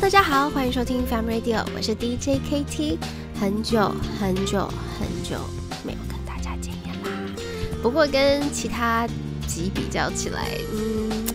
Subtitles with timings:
[0.00, 2.96] 大家好，欢迎收听 Fam Radio，我是 DJ KT。
[3.38, 4.66] 很久很久
[4.98, 5.36] 很久
[5.84, 7.10] 没有跟大家见面啦，
[7.82, 9.08] 不过跟其他
[9.46, 11.26] 集比较起来，嗯，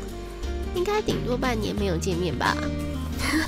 [0.75, 2.55] 应该顶多半年没有见面吧。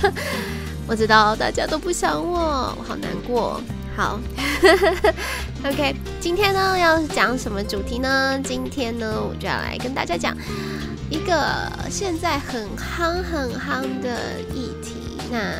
[0.86, 3.60] 我知道大家都不想我，我好难过。
[3.96, 4.20] 好，
[5.64, 8.38] OK，今天呢要讲什么主题呢？
[8.44, 10.36] 今天呢我就要来跟大家讲
[11.08, 14.20] 一个现在很夯很夯的。
[15.30, 15.52] 那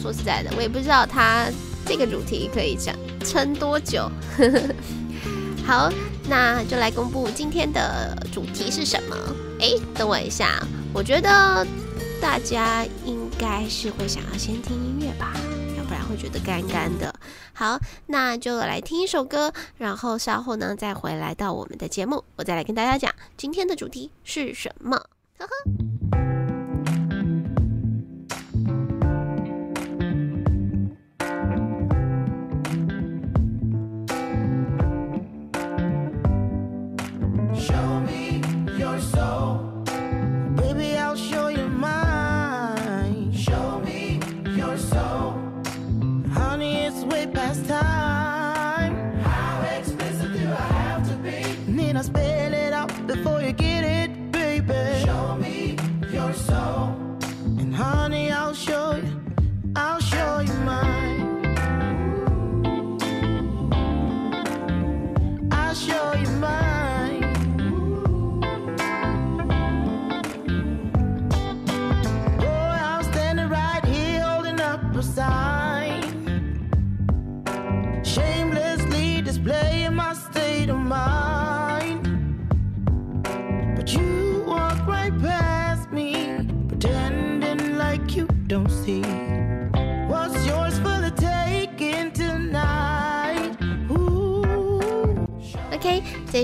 [0.00, 1.46] 说实在的，我也不知道它
[1.86, 2.94] 这个主题可以讲
[3.24, 4.10] 撑多久。
[5.66, 5.90] 好，
[6.28, 9.16] 那就来公布今天的主题是什么？
[9.60, 11.66] 哎，等我一下，我觉得
[12.20, 15.32] 大家应该是会想要先听音乐吧，
[15.78, 17.14] 要不然会觉得干干的。
[17.54, 24.96] 好，那就来听一首歌，然后稍后呢再回来到我们的节目，我再来跟大家讲今天的主题是什么。
[25.38, 26.23] 呵呵。
[37.66, 38.42] Show me
[38.76, 39.56] your soul.
[40.56, 43.32] Baby, I'll show you mine.
[43.32, 44.20] Show me
[44.54, 45.40] your soul.
[46.34, 48.94] Honey, it's way past time.
[49.22, 49.62] How
[50.28, 51.72] do I have to be?
[51.72, 53.73] Need spell it out before you give?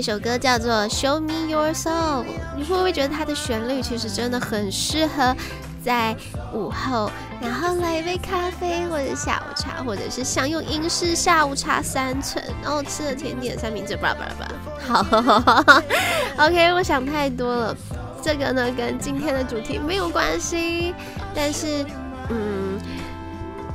[0.03, 2.23] 这首歌叫做《Show Me Your Soul》，
[2.57, 5.35] 你会不会觉得它的旋律其实真的很适合
[5.85, 6.17] 在
[6.51, 15.21] 午后，然后来一杯咖啡，或者下午茶，或者是享用英式下午茶三层，然后吃了甜点三明治，巴拉巴拉巴
[15.59, 15.83] 拉。
[16.35, 17.77] 好， OK，我想太多了。
[18.23, 20.95] 这个呢跟今天的主题没有关系，
[21.35, 21.85] 但是
[22.29, 22.81] 嗯，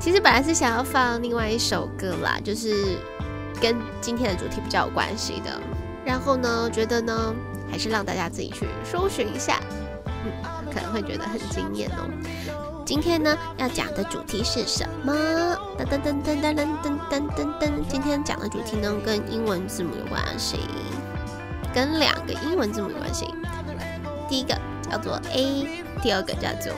[0.00, 2.98] 其实本来是想要放另外一首歌啦，就是
[3.60, 5.52] 跟今天的主题比较有关系的。
[6.06, 7.34] 然后呢，觉得呢，
[7.68, 9.60] 还是让大家自己去搜寻一下，
[10.06, 10.30] 嗯，
[10.72, 12.08] 可能会觉得很惊艳哦。
[12.86, 15.12] 今天呢，要讲的主题是什么？
[15.76, 17.72] 噔噔噔噔噔噔噔噔噔。
[17.88, 20.60] 今天讲的主题呢，跟英文字母有关系，
[21.74, 23.26] 跟两个英文字母有关系。
[24.28, 24.56] 第一个
[24.88, 26.72] 叫做 A，第二个叫做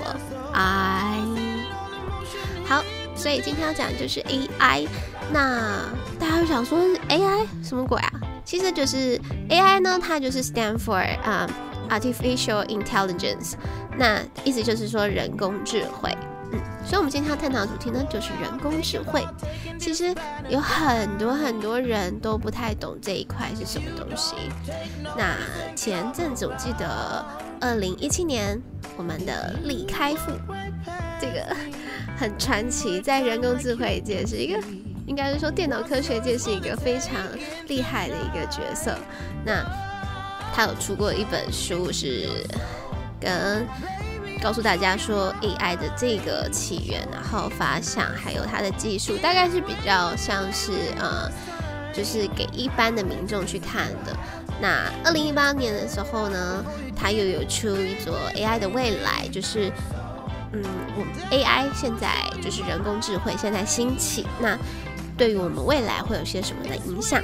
[0.54, 1.20] I。
[2.66, 2.82] 好，
[3.14, 4.88] 所以今天要讲的就是 AI。
[5.30, 5.84] 那
[6.18, 6.78] 大家会想说
[7.10, 8.10] ，AI 什么鬼啊？
[8.48, 9.20] 其实就是
[9.50, 11.46] AI 呢，它就是 stand for 啊、
[11.90, 13.52] artificial intelligence，
[13.98, 16.10] 那意思就是说人工智慧。
[16.50, 19.22] 嗯，所以我们今天要探讨的主题呢，就是人工智慧。
[19.78, 20.14] 其实
[20.48, 24.34] 有很多很多人都不太懂这一块是什么东西。
[25.14, 25.36] 那
[25.76, 27.22] 前阵子我记得
[27.60, 28.58] 二零一七年，
[28.96, 30.32] 我们的李开复，
[31.20, 31.54] 这个
[32.16, 34.58] 很传奇，在人工智慧界是一个。
[35.08, 37.16] 应该是说，电脑科学界是一个非常
[37.66, 38.96] 厉害的一个角色。
[39.44, 39.64] 那
[40.54, 42.28] 他有出过一本书，是
[43.18, 43.66] 跟
[44.42, 51.30] 告诉大家说 AI 的这个起源，然后发想，还有它的技术，大概是比较像是呃，
[51.92, 54.14] 就是给一般的民众去看的。
[54.60, 56.62] 那二零一八年的时候呢，
[56.94, 59.72] 他又有出一座 AI 的未来，就是
[60.52, 60.62] 嗯，
[60.96, 62.10] 我 AI 现在
[62.42, 64.58] 就是人工智慧现在兴起，那。
[65.18, 67.20] 对于我们未来会有些什么的影响？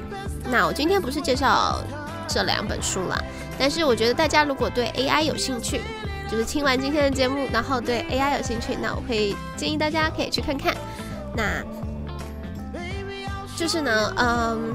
[0.50, 1.80] 那我今天不是介绍
[2.28, 3.18] 这两本书啦，
[3.58, 5.80] 但是我觉得大家如果对 AI 有兴趣，
[6.28, 10.74] 就是听完今天的节目，然后对 AI 有兴趣，那我会建议大家可以去看看。
[11.36, 11.62] 那
[13.56, 14.74] 就是呢，嗯，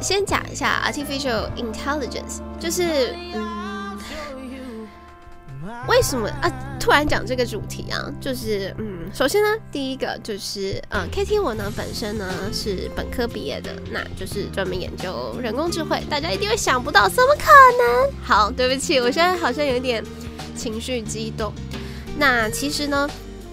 [0.00, 3.65] 先讲一下 artificial intelligence，就是嗯，
[5.88, 6.50] 为什么啊？
[6.78, 18.12] 突然讲这个主题啊，就是嗯，首先呢，第一个就是嗯，KT 我呢本身呢是本科毕业的，那就是专门研究人工智慧，大家一定会想不到，怎么可能？
[18.22, 20.04] 好，对不起，我现在好像有一点
[20.54, 21.52] 情绪激动。
[22.16, 23.10] 那其实呢，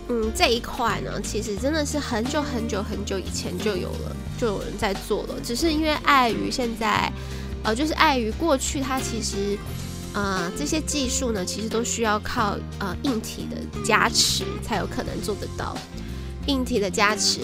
[0.10, 7.12] 嗯，这一块呢，其实真的是很久很久很久以前就有了，就有人在做了，只是因为碍于现在，
[7.64, 9.58] 呃，就是碍于过去它其实。
[10.14, 15.76] 呃，这些技术呢，其实都需要靠呃硬体的加持才有可能做得到。
[16.48, 17.40] 硬体的加持，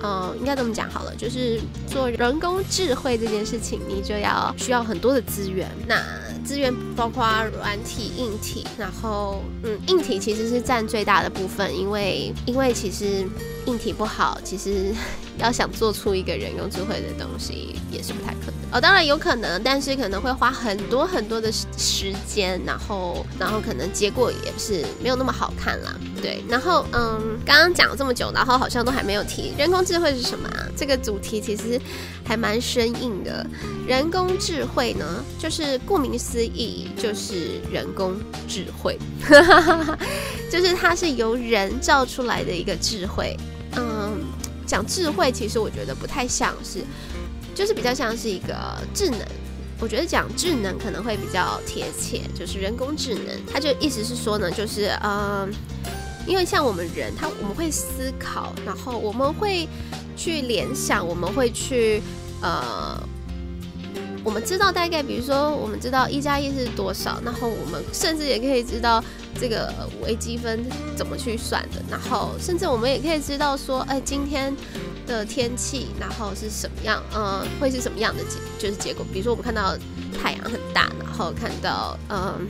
[0.00, 5.68] 嗯、呃，应该这么讲好了，就是做人工智慧这件事情，你就要需要很多的资源。
[5.88, 6.00] 那
[6.44, 7.26] 资源包括
[7.58, 13.26] 软体、硬体，然后嗯，硬体其实是占最大的部分，因为因为其实
[13.66, 14.94] 硬体不好，其实。
[15.38, 25.94] 要想做出一个人工智慧的东西也是不太可能哦，当然有可能，但是可能会花很多很多的时间，然后然后可能结果也是没有那么好看啦。
[26.20, 30.66] 对，然后嗯，刚刚讲了这么久，然后好像都还没有提人工智慧是什么啊？
[30.76, 31.80] 这个主题其实
[32.24, 33.46] 还蛮生硬的。
[33.86, 38.16] 人工智慧呢，就是顾名思义，就是人工
[38.48, 38.98] 智慧，
[40.50, 43.36] 就是它是由人造出来的一个智慧，
[43.76, 44.22] 嗯。
[44.66, 46.80] 讲智慧，其实我觉得不太像是，
[47.54, 48.54] 就是比较像是一个
[48.94, 49.20] 智能。
[49.80, 53.26] 我觉得讲智能可能会比较贴切，就是人工智能。
[53.52, 55.48] 它就意思是说呢，就是呃，
[56.26, 59.68] 因为像我们人，他我们会思考，然后我们会
[60.16, 62.02] 去联想，我们会去
[62.40, 63.00] 呃。
[64.26, 69.04] 我们知道大概，比如说，我们知道一加一是多少，然后我们甚至也可以知道
[69.40, 69.72] 这个
[70.02, 70.64] 微积分
[70.96, 74.54] 怎么去算的，然后甚至我们也可以知道说，哎，今天
[75.06, 79.04] 的天气，然后是什么样，嗯，会是什么样的结，就是结果。
[79.12, 79.76] 比如说，我们看到
[80.16, 82.46] 太阳很大，然后看到，嗯，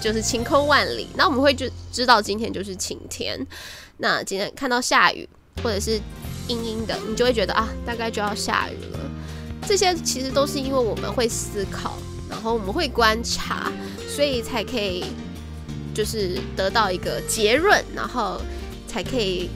[0.00, 3.38] 就是晴空万里，那我们会就知道今天就是晴天。
[3.98, 5.28] 那今天看到下雨
[5.62, 6.00] 或者是
[6.48, 8.98] 阴阴的，你就会觉得啊，大概就要下雨了。
[9.66, 11.96] 这些其实都是因为我们会思考，
[12.28, 13.70] 然后我们会观察，
[14.08, 15.04] 所以才可以
[15.94, 18.40] 就是得到一个结论，然后
[18.86, 19.48] 才可以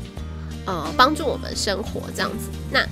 [0.64, 2.48] 呃帮助我们生活这样子。
[2.70, 2.86] 那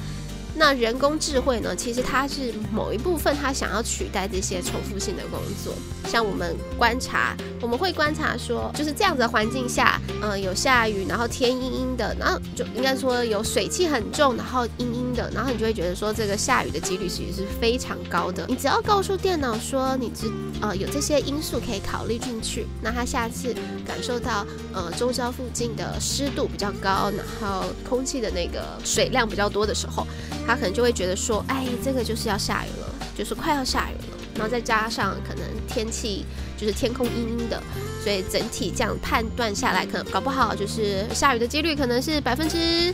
[0.56, 1.75] 那人工智慧呢？
[1.75, 5.75] 其实它是某一部分，它想要取代这些重复性的工作。
[6.09, 18.47] 像我们观察，我们会观察说，就是这样子的环境下，嗯、有下雨，然后天阴阴的，然后就应该说有水汽很重，然后阴阴的，然后你就会觉得说，这个下雨的几率其实是非常高的。
[18.49, 20.31] 你只要告诉电脑说，你知
[20.61, 23.53] 呃有这些因素可以考虑进去，那它下次
[23.85, 30.06] 感受到呃周遭附近的湿度比较高，然后空气的那个水量比较多的时候。
[30.46, 34.19] 他可能就会觉得说，哎，这个就是要下雨了，就是快要下雨了。
[34.35, 36.25] 然后再加上可能天气
[36.56, 37.62] 就是天空阴阴的，
[38.02, 42.93] 所以整体这样判断下来，可能搞不好就是下雨的几率可能是百分之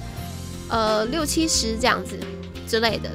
[0.68, 2.18] 呃六七十这样子
[2.68, 3.10] 之类的。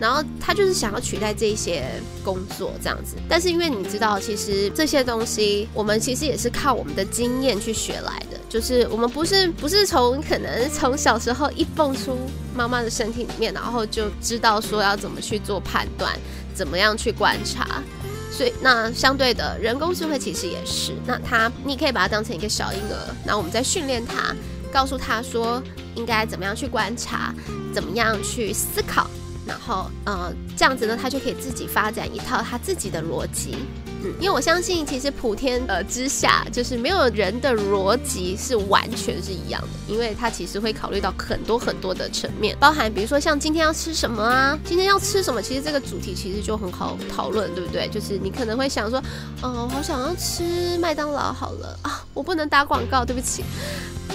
[0.00, 1.84] 然后他就是想要取代这些
[2.22, 12.16] 工作这样子，但是因为你知道，其实这些东西我们其实也是靠我们的经验去学来的，就是我们不是不是从可能从小时候一蹦出
[12.54, 16.16] 妈妈的身体里面，然后就知道说要怎么去做判断，
[16.54, 17.82] 怎么样去观察，
[18.30, 22.96] 所以那相对的人工智慧其实也是，那他你可以把它当成一个小婴儿，
[23.26, 24.32] 那我们在训练他，
[24.72, 25.60] 告诉他说
[25.96, 27.34] 应该怎么样去观察，
[27.74, 29.10] 怎么样去思考。
[29.46, 33.56] 然后，呃，这样子呢，他就可以自己发展一套他自己的逻辑，
[34.02, 47.86] 嗯，因为我相信，其实普天呃之下，就是没有人的逻辑是完全是一样的，因为他其实会考虑到很多很多的层面，包含比如说像今天要吃什么啊，今天要吃什么，其实这个主题其实就很好讨论，对不对？
[47.88, 49.02] 就是你可能会想说，
[49.42, 53.44] 哦，好想要吃麦当劳好了啊，我不能打广告，对不起。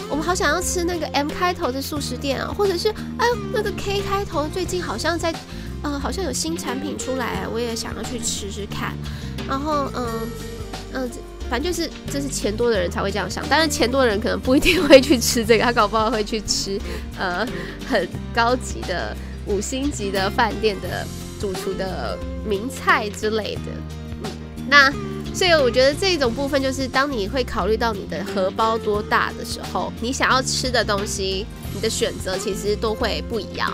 [0.09, 5.33] 我们好想要吃那个 M 开头的素食店啊，或者是哎那个 K 开头最近好像在，
[5.83, 8.94] 呃，好像有新产品出来，我也想要去吃吃看。
[9.47, 10.07] 然后嗯
[10.94, 11.09] 嗯、呃，
[11.47, 16.80] 反正就是这是钱多的人才会这样想，但是钱多的人可能不一定会去吃这个，他搞不好会去吃
[17.19, 17.47] 呃
[17.87, 21.06] 很高级的五星级的饭店的
[21.39, 23.71] 主厨的名菜之类的。
[24.23, 24.31] 嗯，
[24.68, 24.92] 那。
[25.33, 33.71] 所以我觉得这一种部分就是，当你会考虑到你的荷包多大的时候，你想要吃的东西，你的选择其实都会不一样。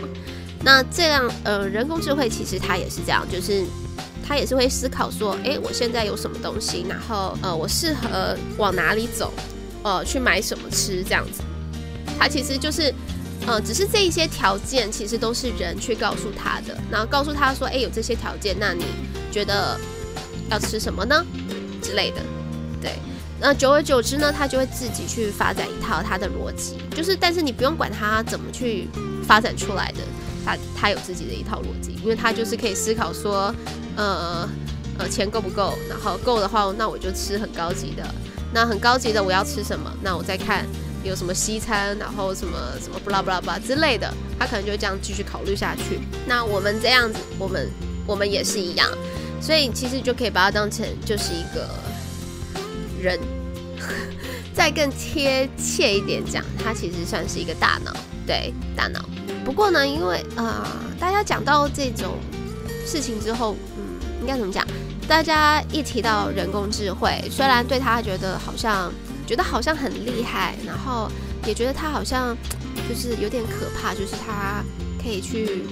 [0.63, 3.63] 那这样，呃，人工智慧其实它也是这样，就是
[4.27, 9.33] 它也是会思考说，诶，我现在有什么东西，然后呃，我适合往哪里走，
[9.81, 11.41] 呃，去买什么吃这样子。
[12.19, 12.93] 它其实就是，
[13.47, 18.83] 呃，只是这一些条件其实都是人去告诉他的，然后告诉他说，诶，有这些条件，那你
[19.31, 19.79] 觉得？
[20.49, 21.25] 要吃什么呢？
[21.81, 22.21] 之类的，
[22.81, 22.93] 对，
[23.39, 28.87] 那久而久之呢，他就会自己去发展一套他的逻辑，就是，但是你不用管他怎么去
[29.27, 29.99] 发展出来的，
[30.43, 33.53] 他他有自己的一套逻辑，因为他就是可以思考说，
[33.95, 34.49] 呃
[34.97, 38.03] 呃，钱够不够，然后够的话，那我就吃很高级的，
[38.51, 39.91] 那很高级的我要吃什么？
[40.01, 40.65] 那我再看
[41.03, 45.99] 有什么西餐，然后什么什么布拉布拉巴之类的，他可能就这样继续考虑下去。
[46.25, 47.69] 那我们这样子，我们
[48.07, 48.89] 我们也是一样。
[49.45, 51.69] 所以其实就可以把它当成就是一个
[53.01, 53.19] 人。
[54.51, 57.93] 再更贴切一点讲，它其实算是一个大脑，
[58.25, 59.03] 对，大脑。
[59.43, 60.65] 不过呢，因为呃，
[60.97, 62.15] 大家讲到这种
[62.85, 63.83] 事情之后，嗯，
[64.21, 64.65] 应该怎么讲？
[65.09, 68.91] 大家一提到人工智慧，虽然对他觉得好像
[69.27, 71.11] 觉得好像很厉害，然后
[71.45, 72.35] 也觉得他好像
[72.87, 74.63] 就是有点可怕，就是他
[75.03, 75.63] 可以去，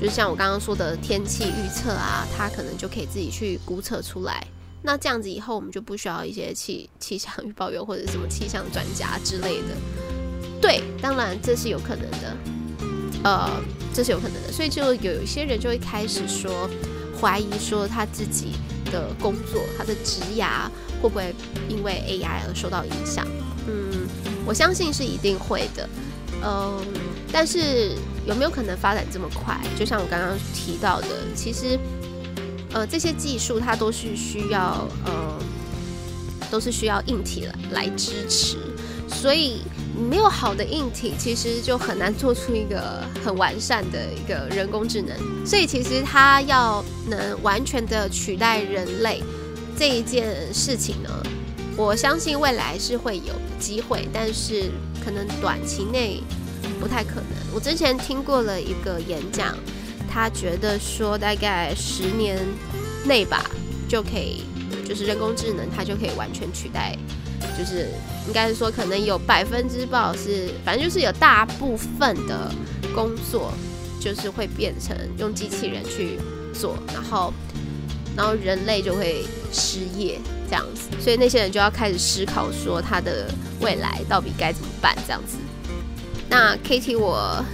[0.00, 4.42] 就是像我刚刚说的天气预测啊，他可能就可以自己去估测出来。
[4.82, 9.76] 那这样子以后，我们就不需要一些气气象预报员或者什么气象专家之类的。
[10.58, 12.36] 对，当然这是有可能的，
[13.24, 14.50] 呃，这是有可能的。
[14.50, 16.66] 所以就有一些人就会开始说，
[17.20, 18.52] 怀疑说他自己
[18.86, 20.70] 的工作，他的职涯
[21.02, 21.34] 会不会
[21.68, 23.26] 因为 AI 而受到影响？
[23.68, 24.08] 嗯，
[24.46, 25.86] 我相信是一定会的。
[26.42, 26.82] 嗯，
[27.30, 27.92] 但是
[28.26, 29.58] 有没有可能发展这么快？
[29.78, 31.78] 就像我刚刚提到的，其实。
[32.72, 35.36] 呃，这些技术它都是需要呃，
[36.52, 38.58] 都是需要硬体来来支持，
[39.08, 39.62] 所以
[40.08, 45.44] 没有好的硬体，其实就很难做出一个很完善的一个人工智能。
[45.44, 49.20] 所以其实它要能完全的取代人类
[49.76, 51.10] 这一件事情呢，
[51.76, 54.70] 我相信未来是会有机会，但是
[55.04, 56.22] 可能短期内
[56.80, 57.54] 不太可能。
[57.54, 59.54] 我之前听过了一个演讲。
[60.12, 62.36] 他觉得说，大概十年
[63.04, 63.48] 内吧，
[63.88, 64.42] 就可以，
[64.84, 66.98] 就是人工智能，它就可以完全取代，
[67.56, 67.88] 就是
[68.26, 72.52] 应该是说，可能有百分之不好是，反正就是有大部分的
[72.92, 73.52] 工作，
[74.00, 76.18] 就是会变成用机器人去
[76.52, 77.32] 做，然后，
[78.16, 80.18] 然后人类就会失业
[80.48, 85.36] 这样子，所以那些人就要开始思考说，他的未来到底该怎么办这样子。
[86.30, 87.44] 那 Kitty，我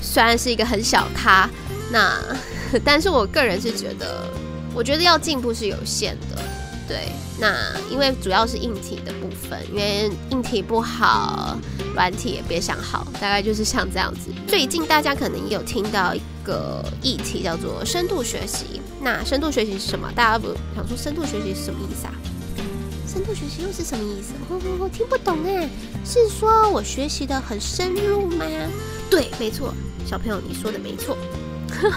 [0.00, 1.50] 虽然是一个很小咖。
[1.90, 2.22] 那，
[2.84, 4.22] 但是我个人是觉得，
[4.74, 6.42] 我觉得要进步是有限的，
[6.86, 7.08] 对。
[7.40, 7.54] 那
[7.88, 11.56] 因为主要是硬体的部分，因为硬体不好，
[11.94, 14.30] 软体也别想好，大概就是像这样子。
[14.46, 18.82] 最近大家可能也有听到一个议题叫做深度学习。
[19.00, 20.10] 那深度学习是什么？
[20.16, 22.12] 大家不想说深度学习是什么意思啊？
[23.18, 24.32] 深度学习又是什么意思？
[24.48, 25.68] 我我我听不懂哎，
[26.04, 28.46] 是说我学习得很深入吗？
[29.10, 29.74] 对，没错，
[30.06, 31.18] 小朋友你说的没错。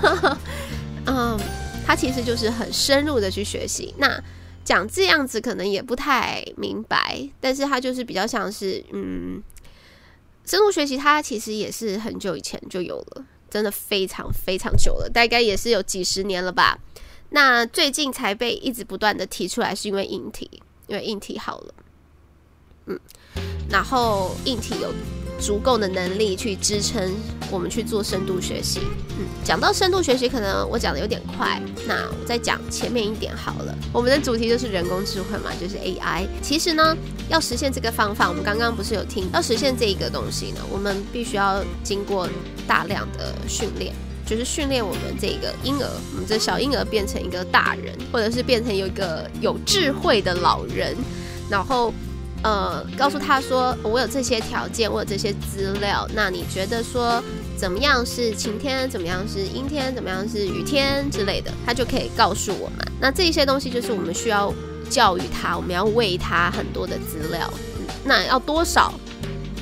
[1.06, 1.40] 嗯，
[1.86, 3.94] 他其实就是很深入的去学习。
[4.00, 4.20] 那
[4.64, 9.44] 讲这样子可能也不太明白，但是他就是比较像是，嗯，
[10.44, 16.80] 深度学习，它其实也是很久以前就有了，真的非常非常久了，大概也是有几十年了吧。
[17.30, 20.50] 那最近才被一直不断的提出来，是因为引体，
[20.88, 21.74] 因为硬体好了，
[22.88, 23.00] 嗯，
[23.70, 24.92] 然后硬体有。
[25.40, 27.12] 足够的能力去支撑
[27.50, 28.80] 我们去做深度学习。
[29.18, 33.76] 嗯，讲到深度学习，可能我讲的有点快，那我再讲前面一点好了。
[33.92, 36.28] 我们的主题就是人工智慧嘛，就是 AI。
[36.44, 36.96] 其实呢，
[37.28, 42.30] 要实现这个方法，我们刚刚不是有听，要实现这一个东西呢，我们必须要经过
[42.68, 43.96] 大量的训练，
[44.32, 50.96] 就是训练我们这个婴儿，我们这小婴儿变成一个大人，或者是变成有一个有智慧的老人，
[51.50, 51.94] 然后。
[52.44, 56.10] 呃，告诉他说，我有这些条件，我有这些资料。
[56.16, 57.24] 那你觉得说
[57.56, 62.80] 怎么样是晴天，怎么样是阴天，怎么样是雨天之类的，他就可以告诉我们。
[63.00, 64.52] 那这些东西就是我们需要
[64.90, 67.48] 教育他，我们要喂他很多的资料。
[68.04, 68.92] 那要多少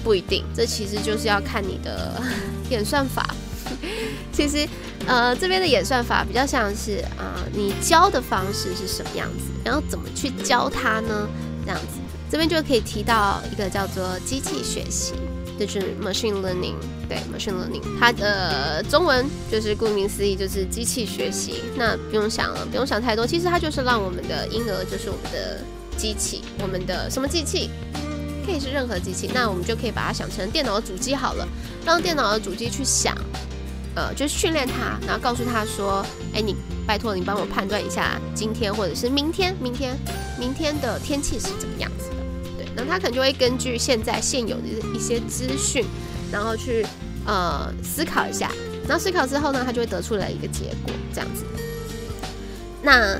[0.01, 2.21] 不一定，这其实就是要看你的
[2.71, 3.35] 演算法。
[4.31, 4.67] 其实，
[5.05, 11.27] 呃，这边的演算法比较像是啊、你教的方式是什么样子，然后怎么去教他呢？
[11.65, 11.99] 这样子。
[12.31, 15.13] 这边就可以提到一个叫做机器学习，
[15.59, 16.75] 就是 machine learning，
[17.09, 21.55] 对，machine learning，它的中文就是顾名思义就是机器学习。
[21.75, 25.59] 那不用想了，不用想太多，其实它就是让我们的婴儿就是我们的
[25.97, 27.71] 机器，我们的什么机器，
[28.45, 31.47] 可以是任何机器，那我们就可以把它想成电脑的主机好了，
[31.83, 33.17] 让电脑的主机去想，
[33.95, 36.55] 呃，就是训练它，然后告诉他说，哎，你
[36.87, 39.97] 拜托你帮我判断一下今天或者是明天，明天，
[40.39, 42.15] 明天的天气是怎么样子的，
[42.57, 42.71] 对。
[42.75, 44.63] 那他可能就会根据现在现有的
[44.95, 45.85] 一些资讯，
[46.31, 46.85] 然后去
[47.25, 48.51] 呃思考一下，
[48.87, 51.43] 然后思考之后呢，他就会得出来一个结果，这样子。
[52.81, 53.17] 那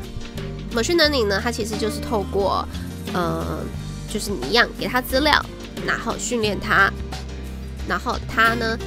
[0.74, 2.66] machine learning 呢，它其实就是透过
[3.14, 3.60] 呃，
[4.08, 5.44] 就是你一样给他资料，
[5.86, 6.90] 然后训练他，
[7.88, 8.78] 然后他呢，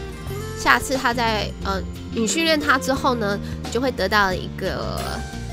[0.63, 1.83] 下次他在呃，
[2.15, 4.97] 你训练他之后呢，你就会得到一个，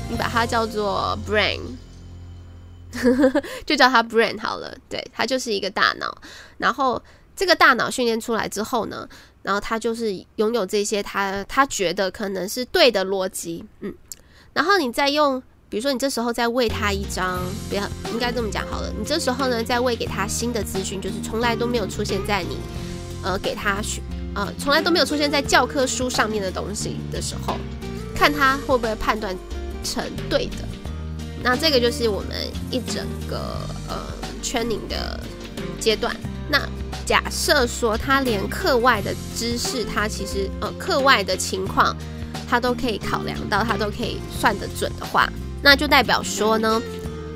[0.08, 1.58] 你把它叫做 brain。
[3.66, 6.16] 就叫它 brain 好了，对，它就是一个大脑。
[6.58, 7.00] 然后
[7.34, 9.08] 这个大脑训练出来之后呢，
[9.42, 13.92] 然后它就是拥有这些他他觉得可能是对的逻辑，嗯。
[14.52, 17.38] 然后你再用比如说你这时候再喂他一张，
[17.68, 22.56] 不要应该这么讲好了，你这时候呢再喂给他新的资讯，就是从来都没有出现在你
[23.22, 24.00] 呃给他学
[24.34, 27.56] 呃从来都没有出现在教科书上面的东西的时候，
[28.14, 29.36] 看他会不会判断
[29.82, 30.64] 成对的。
[31.42, 32.36] 那这个就是我们
[32.70, 33.96] 一整个呃
[34.42, 35.18] training 的
[35.80, 36.14] 阶段。
[36.48, 36.60] 那
[37.06, 41.96] 假设说他连课外的知识，他其实呃课外的情况，
[42.48, 45.32] 他都可以考量到，他都可以算得准的话，
[45.62, 46.80] 那就代表说呢，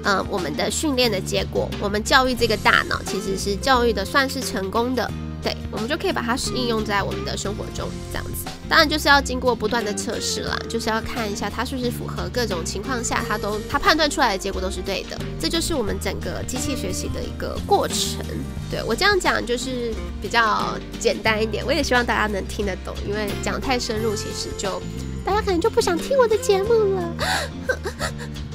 [0.03, 5.11] 呃，我们的训练的结果，我们教育这个大脑其实是教育的算是成功的。
[5.45, 8.47] 对，我们就可以把它应用在我们的生活中，这样子。
[8.67, 15.21] 当然就是要经过不断的测试啦，就是要看一下它是不是符合各种情况下，它都它判断出来的结果都是对的。
[15.39, 18.25] 这就是我们整个机器学习的一个过程。
[18.71, 24.81] 对，我这样讲就是比较简单一点，我也希望大家能听得懂，因为讲太深入，其实就
[25.27, 27.15] 大家可能就不想听我的节目了。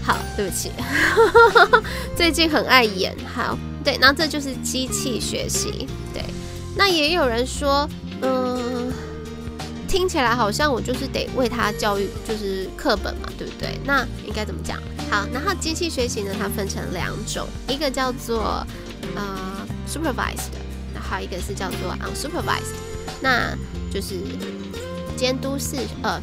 [0.01, 0.71] 好，对不起，
[2.17, 3.15] 最近很爱演。
[3.31, 6.23] 好，对，那这就是机器学习，对。
[6.79, 7.85] 那也有人说，
[8.21, 8.89] 嗯，
[9.85, 13.77] 听起来好像我就是得为他教育，就是课本嘛，对不对？
[13.83, 14.81] 那应该怎么讲？
[15.11, 18.65] 好，然后机器学习呢，它分成两种，一个叫做
[19.13, 20.53] 呃 supervised，
[20.93, 22.71] 然后一个是叫做 unsupervised，
[23.19, 23.53] 那
[23.93, 24.15] 就是
[25.17, 26.21] 监督式呃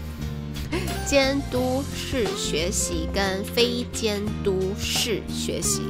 [1.07, 5.83] 监督式学习跟非监督式学习，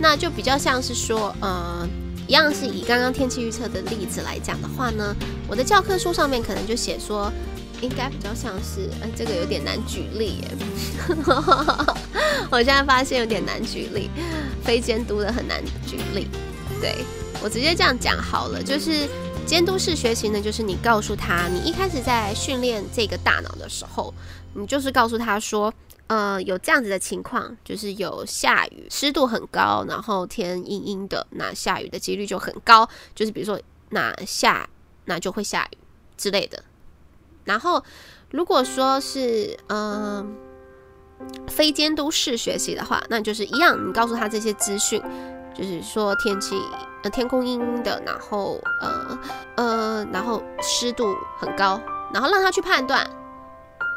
[0.00, 1.86] 那就比较像是说，呃。
[2.28, 5.16] 一样是以刚刚天气预测的例子来讲的话呢，
[5.48, 7.32] 我的教科书上面可能就写说，
[7.80, 10.48] 应该比较像是，哎，这个有点难举例耶。
[12.52, 14.10] 我现在发现有点难举例，
[14.62, 16.28] 非监督的很难举例。
[16.82, 16.96] 对，
[17.42, 19.08] 我直接这样讲好了，就是
[19.46, 24.12] 监督式学习呢，就是你告诉他，你一开始在训练这个大脑的时候，
[24.52, 25.72] 你就是告诉他说。
[26.08, 32.88] 呃，有这样子的情况，就是有下雨，湿度很高，然后天阴阴的，那下雨的几率就很高。
[33.14, 33.60] 就是比如说，
[33.90, 34.68] 那下
[35.04, 35.78] 那就会下雨
[36.16, 36.64] 之类的。
[37.44, 37.82] 然后，
[38.30, 40.26] 如果说是呃
[41.46, 45.02] 非监督式学习的话，那就是一样，你告诉他这些资讯，
[45.54, 46.58] 就是说天气
[47.02, 49.18] 呃天空阴阴的，然后呃
[49.56, 51.78] 呃，然后湿度很高，
[52.14, 53.06] 然后让他去判断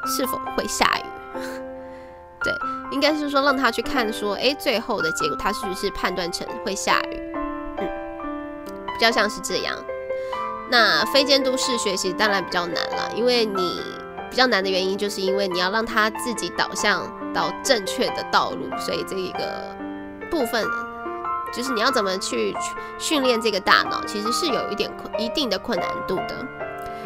[0.05, 1.03] 是否会下雨。
[2.43, 2.53] 对，
[2.91, 7.21] 应该是说让他去看，说，哎，最后的结果他是不是判断成会下雨？
[7.77, 7.89] 嗯，
[8.87, 9.75] 比较像是这样。
[10.69, 13.81] 那非监督式学习当然比较难了，因为你
[14.29, 19.75] 比较难的原因，就是因为你要让他自己导向到正确的道路，所以这一个
[20.29, 20.65] 部分
[21.53, 22.55] 就是你要怎么去
[22.97, 26.47] 训练这个大脑，其实是有一点困一定的困难度的。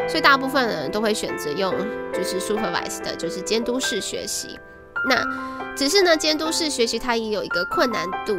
[0.07, 1.73] 所以大部分人都会选择用
[2.13, 4.59] 就是 supervised 的，就是监督式学习。
[5.07, 8.37] 那只是呢，监督式学习它也有一个困难度、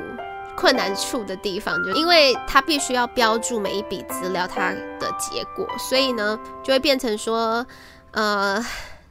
[0.57, 7.67] 困难处的地方，就因为它必须要标注每一笔资料它的结果，所以呢，就会变成说，
[8.13, 8.65] 呃，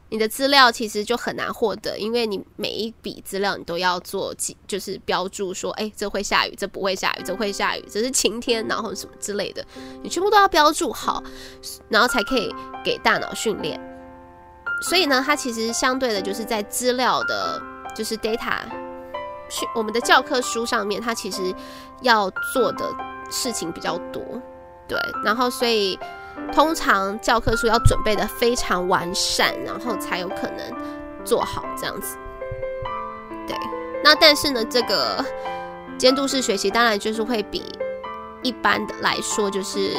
[0.10, 9.64] 你的资料其实就很难获得，因为你每一笔资料你都要做记，就是标注说，哎，这会下雨，这不会下雨，这会下雨，这是晴天，然后什么之类的，
[10.02, 11.24] 你全部都要标注好，
[11.90, 13.80] 然后才可以给大脑训练。
[14.88, 17.60] 所以呢，它其实相对的，就是在资料的，
[17.96, 18.58] 就是 data，
[19.74, 21.42] 我们的教科书上面，它其实
[22.02, 22.86] 要做的
[23.32, 24.22] 事情比较多，
[24.88, 24.96] 对。
[25.24, 25.98] 然后，所以
[26.54, 30.72] 通常教科书要准备的非常完善，然后才有可能
[31.24, 32.16] 做好这样子。
[33.48, 33.58] 对。
[34.04, 35.26] 那但是呢，这个
[35.98, 37.64] 监督式学习当然就是会比
[38.44, 39.98] 一般的来说，就是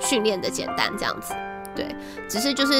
[0.00, 1.32] 训练的简单这样子。
[1.78, 1.94] 对，
[2.28, 2.72] 只是就是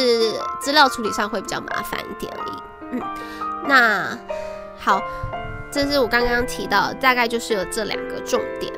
[0.61, 2.63] 资料处理上会比较麻烦一点而已。
[2.91, 3.01] 嗯，
[3.69, 4.19] 那
[4.77, 5.01] 好，
[5.71, 8.73] 这是我刚刚提到，大概就是有这两个重点。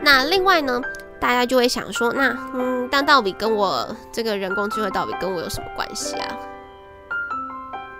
[0.00, 0.80] 那另外呢，
[1.20, 6.26] 大家就会想说，那嗯，但到底跟我这个人工智慧到底跟我有什么关系啊？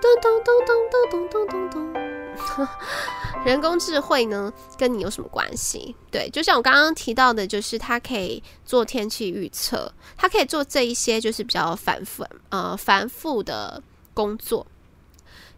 [0.00, 2.15] 咚咚咚咚咚咚咚咚咚。
[3.44, 5.94] 人工智慧呢，跟你有什么关系？
[6.10, 13.80] 对，就像我刚刚提到的，就是它可以做天气预测，它可以做这一些就是比较繁复呃繁复的
[14.12, 14.66] 工作，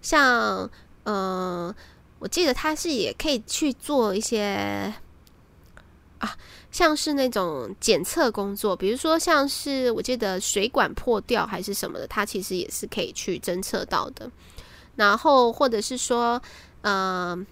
[0.02, 0.70] 像
[1.04, 1.74] 呃，
[2.18, 4.92] 我记得它是也可以去做一些
[6.18, 6.36] 啊，
[6.70, 14.30] 像是那种检测工作，比如说像是我记得水管破掉还是什么的，它其实也是可以去侦测到的，
[14.94, 16.42] 然后或者是说。
[16.82, 17.46] 嗯、呃，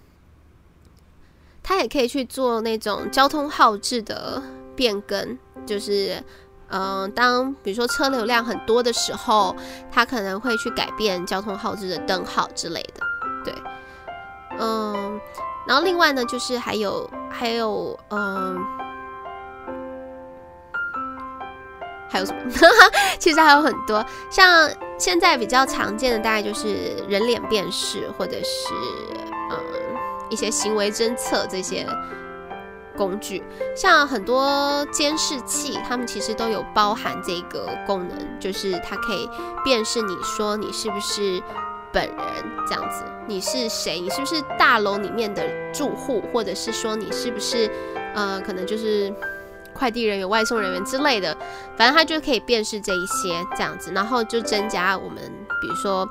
[1.62, 4.42] 他也可以去做那种交通号志的
[4.74, 6.22] 变更，就是，
[6.68, 9.54] 嗯、当比如说车流量很多的时候，
[9.90, 13.00] 它可能会去改变交通号志的灯号之类的。
[13.44, 13.54] 对，
[14.58, 15.20] 嗯、
[15.66, 18.58] 然后另外呢，就是还有还有嗯、
[22.08, 22.40] 还有什么？
[23.18, 28.74] 其实还有很多，像现在比较常见的大概就是人脸辨识，或者是
[29.50, 29.58] 嗯、
[30.30, 31.86] 一些行为侦测这些。
[32.98, 33.44] 工具
[33.76, 39.28] 像很多监视器，它们其实都有包含这个功能，就是它可以
[39.62, 41.38] 辨识你说你是不是
[41.92, 42.16] 本人
[42.66, 44.00] 这样子，你是谁？
[44.00, 45.42] 你是不是大楼里面的
[45.74, 47.70] 住户，或者是说你是不是
[48.14, 49.12] 呃，可能就是
[49.76, 51.36] 快递人员、外送人员之类的，
[51.76, 55.16] 反正它就可以辨识这一些这样子，然后就增加我们
[55.60, 56.08] 比如说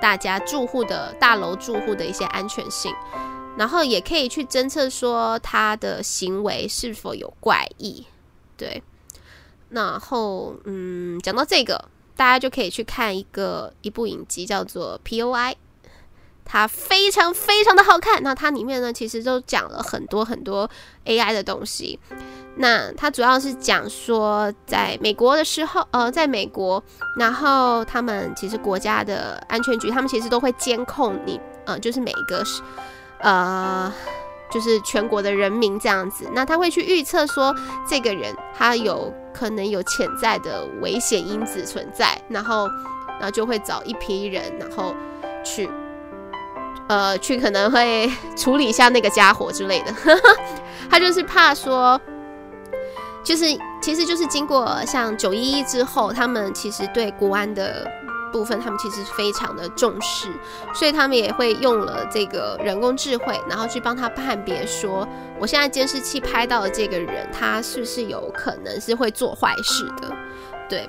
[0.00, 2.94] 大家住户的大楼住户的一些安全性。
[3.56, 8.04] 然后也可以去侦测说他的行为是否有怪异，
[8.54, 8.82] 对。
[9.70, 11.82] 然后，嗯，讲到这个，
[12.14, 15.52] 大家就可以去看一个一部影集，叫做《POI》，
[16.44, 18.22] 它非常非常的好看。
[18.22, 20.70] 那它里面呢，其实都讲了很多很多
[21.06, 21.98] AI 的东西。
[22.56, 26.82] 那它主要是讲说，在美国的时候，呃，在美国，
[27.18, 32.62] 然后他们其实国家的安全局，他们其实都会监控你，呃，就是每一个是。
[33.18, 33.90] 呃，
[34.50, 37.54] 就是全国的人民这样子，那他会去预测说，
[37.88, 42.68] 这个人他有可能有潜在的危险因子存在，然后，
[43.18, 44.94] 然后就会找一批人，然后
[45.42, 45.68] 去，
[46.88, 49.94] 呃，去可能会处理一下那个家伙之类的。
[50.90, 51.98] 他就是怕说，
[53.26, 53.44] 就是
[53.82, 57.84] 其实就是经过像九一一之后，他们其实对国安的。
[58.32, 60.28] 部分他们其实非常的重视，
[60.74, 65.08] 所以他们也会用了这个人工智慧，然后去帮他判别说，
[65.38, 70.12] 我现在监视器拍到的这个人，他是不是有可能是会做坏事的？
[70.68, 70.86] 对，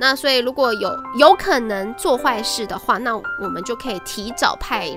[0.00, 4.88] 那所以如果有有可能做坏事的话，那我们就可以提早派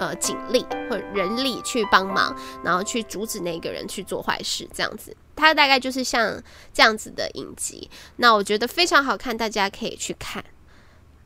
[0.00, 2.34] 呃警力或人力去帮忙，
[2.64, 5.14] 然后去阻止那个人去做坏事，这样子。
[5.36, 10.42] 它大概就是像这样子的影集，那我觉得非常好看，大家可以去看。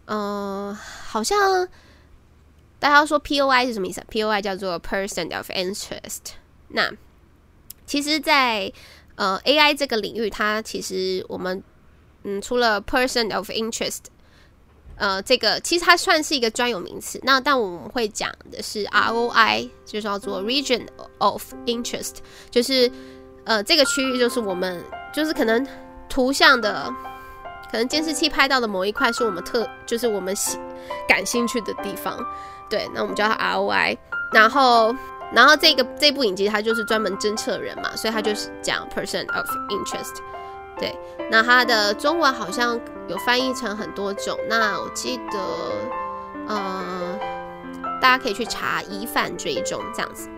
[0.06, 1.66] 嗯、好像
[2.78, 6.34] 大家说 POI 是什么意思？POI 叫做 Person of Interest。
[6.68, 6.92] 那
[7.86, 8.72] 其实，在
[9.14, 11.62] 呃 AI 这个领域，它其实我们
[12.24, 14.00] 嗯，除了 Person of Interest，
[14.96, 17.20] 呃，这个其实它算是一个专有名词。
[17.22, 20.86] 那但我们会讲的是 ROI，就叫做 Region
[21.18, 22.16] of Interest，
[22.50, 22.90] 就是
[23.44, 25.66] 呃这个区域就是我们就是可能
[26.08, 26.92] 图像的。
[27.70, 30.56] 可能监视器拍到的某一块是我们特，就是我们喜
[31.08, 32.24] 感兴趣的地方，
[32.70, 33.98] 对，那我们叫它 ROI。
[34.32, 34.94] 然后，
[35.32, 40.18] 然后这个这部影集它就是专门侦测人嘛，所以它就是讲 person of interest。
[40.78, 40.98] 对，
[41.30, 44.38] 那它的中文好像有翻译成很多种。
[44.48, 45.38] 那我记得，
[46.48, 47.18] 呃，
[48.00, 50.28] 大家可以去查疑犯追踪这样子，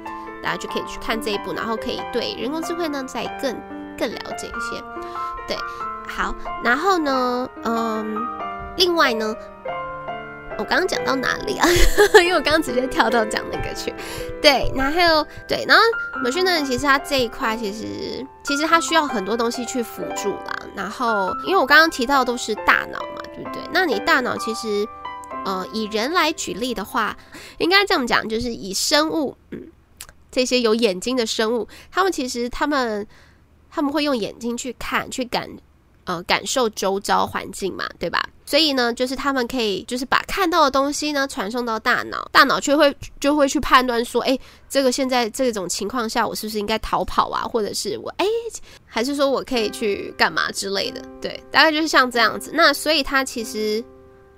[0.43, 3.55] 大家就可以去看这一部，然后可以对人工智慧呢再更
[3.99, 4.83] 更了解一些，
[5.49, 5.57] 对。
[6.09, 8.17] 好，然后呢，嗯，
[8.77, 9.35] 另外呢，
[10.59, 11.69] 我刚刚讲到哪里啊？
[12.21, 13.93] 因为我刚刚直接跳到讲那个去。
[14.41, 15.83] 对，然后对，然后
[16.25, 20.57] machine learning 其实它这一块其实其实它需要很多东西去辅助啦。
[20.75, 23.63] 然后，因为我刚刚提到都是大脑嘛，对不对？
[23.73, 24.87] 那你大脑其实，
[25.45, 27.17] 呃，以人来举例的话，
[27.59, 29.69] 应该这么讲，就是以生物，嗯，
[30.31, 33.07] 这些有眼睛的生物，他们其实他们
[33.71, 35.49] 他们会用眼睛去看，去感。
[36.05, 38.23] 呃，感受周遭环境嘛，对吧？
[38.47, 47.43] 所以呢，就是他们可以，就是把看到的东西呢传送到大脑，大脑却会就会去判断说，诶，这个现在这种情况下，我是不是应该逃跑啊？
[47.43, 48.27] 或者是我，诶，
[48.87, 51.03] 还是说我可以去干嘛之类的？
[51.21, 52.53] 对，大概就是像这样子。
[52.55, 53.85] 那所以它其实，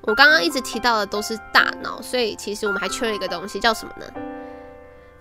[0.00, 4.06] 我刚刚一直提到的都是大脑，所以其实我们还缺了一个东西，叫什么呢？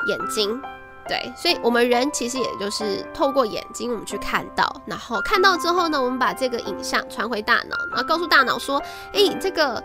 [0.08, 0.58] 眼睛。
[1.07, 8.81] 对，所以我们人其实也就是透过眼睛，我们去看到，然后看到之后呢，我们把这个影像传回大脑，然后告诉大脑说
[9.13, 9.81] ：“哎，这个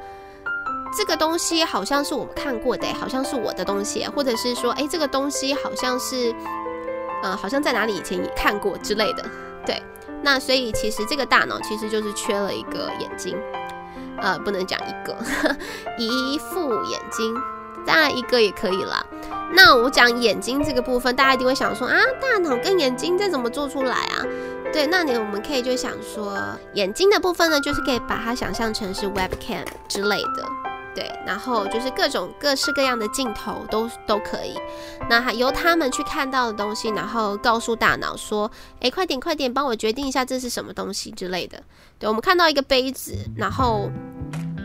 [0.96, 6.34] 这个东西好像是我们看过的，好像是我的东西，或者是说，哎，这个东西好像是，
[7.22, 9.24] 呃，好像在哪里以前也看过之类的。”
[9.64, 9.80] 对，
[10.22, 13.38] 那所以其实这个大脑其实就是缺了一个眼睛，
[14.20, 15.16] 呃，不能讲一个，
[15.98, 17.32] 一副眼睛。
[17.86, 19.04] 当然一个也可以啦。
[19.54, 24.24] 那我讲眼睛这个部分，大家一定会想说啊，大脑跟眼睛这怎么做出来啊？
[24.72, 26.38] 对，那你我们可以就想说，
[26.72, 30.46] 眼睛的部分呢，就是可以把它想象成是 webcam 之类的，
[30.94, 34.58] 对，然后就是各种各式各样的镜头都都可以。
[35.10, 41.62] 那由他们去看到的东西，然后告诉大脑说，哎，快点快点，帮我决定一下这是什么东西之类的。
[41.98, 43.90] 对，我们看到一个杯子，然后。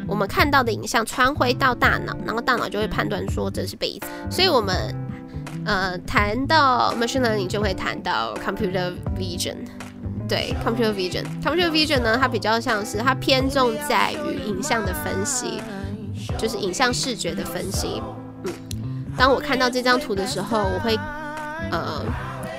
[0.07, 4.07] 我们看到的影像传回到大脑，然后大脑就会判断说这是杯子。
[4.29, 4.95] 所以，我们
[5.65, 9.57] 呃，谈到 machine learning 就会谈到 computer vision。
[10.27, 15.61] 对，computer vision，computer vision 呢，它比较像是它偏重在于影像的分析，
[16.37, 18.01] 就是影像视觉的分析。
[18.43, 18.53] 嗯，
[19.17, 20.97] 当我看到这张图的时候，我会
[21.71, 22.05] 呃。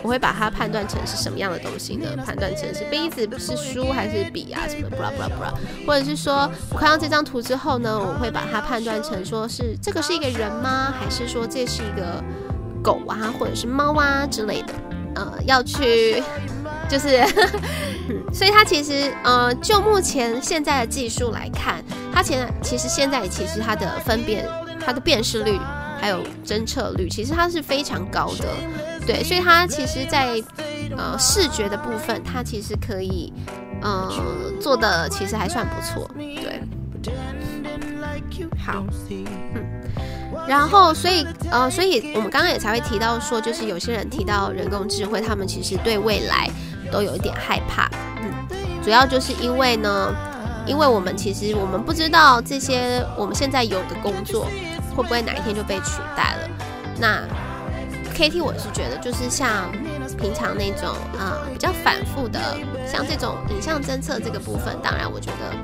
[0.03, 2.09] 我会把它判断成是什么样的东西呢？
[2.25, 4.67] 判断成是杯子、是书还是笔啊？
[4.69, 5.53] 什么布拉布拉布拉，
[5.87, 10.93] 或者是说我看到这张图之后呢，我会把它判断成说是这个是一个人吗？
[10.99, 12.23] 还是说这是一个
[12.83, 14.75] 狗啊，或者是猫啊之类的？
[15.15, 16.23] 呃，要去
[16.89, 17.27] 就是，
[18.33, 21.83] 所以它其实呃，就目前现在的技术来看，
[22.15, 24.49] 它前其实现在其实它的分辨、
[24.85, 25.59] 它的辨识率
[26.01, 28.45] 还有侦测率，其实它是非常高的。
[29.09, 30.39] 对，所以它其实在，
[30.95, 33.33] 呃视觉的部分，它其实可以，
[33.81, 34.13] 呃
[34.61, 36.07] 做的其实还算不错。
[36.15, 36.61] 对，
[38.63, 38.85] 好，
[39.55, 39.65] 嗯，
[40.47, 46.47] 然后所以呃，所以我们刚刚也才会提到说，就是有些人提到人工智慧，他们其实对未来
[46.93, 47.89] 都有一点害怕。
[48.23, 48.31] 嗯，
[48.85, 50.15] 主要就是因为呢，
[50.67, 54.45] 因为我们其实我们不知道这些我们现在有的工作
[54.95, 56.51] 会不会哪一天就被取代了。
[57.01, 57.23] 那
[58.19, 59.71] KT 我是觉得，就是像
[60.19, 62.41] 平常那种啊、比较反复的，
[62.85, 65.57] 像这种影像侦测这个部分，当然我觉得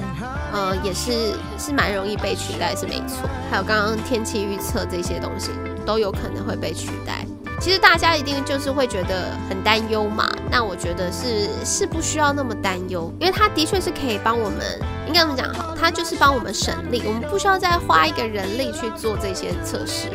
[0.52, 3.28] 呃也是是蛮容易被取代，是没错。
[3.50, 5.50] 还有刚刚天气预测这些东西
[5.84, 7.26] 都有可能会被取代。
[7.60, 14.60] 其实大家一定就是会觉得很担忧嘛，那我觉得是是不需要那么担忧，因为它的确是可以帮我们，
[15.08, 20.08] 应该怎么讲好，它就是帮我们省力，我们不需要再花一个人力去做这些测试。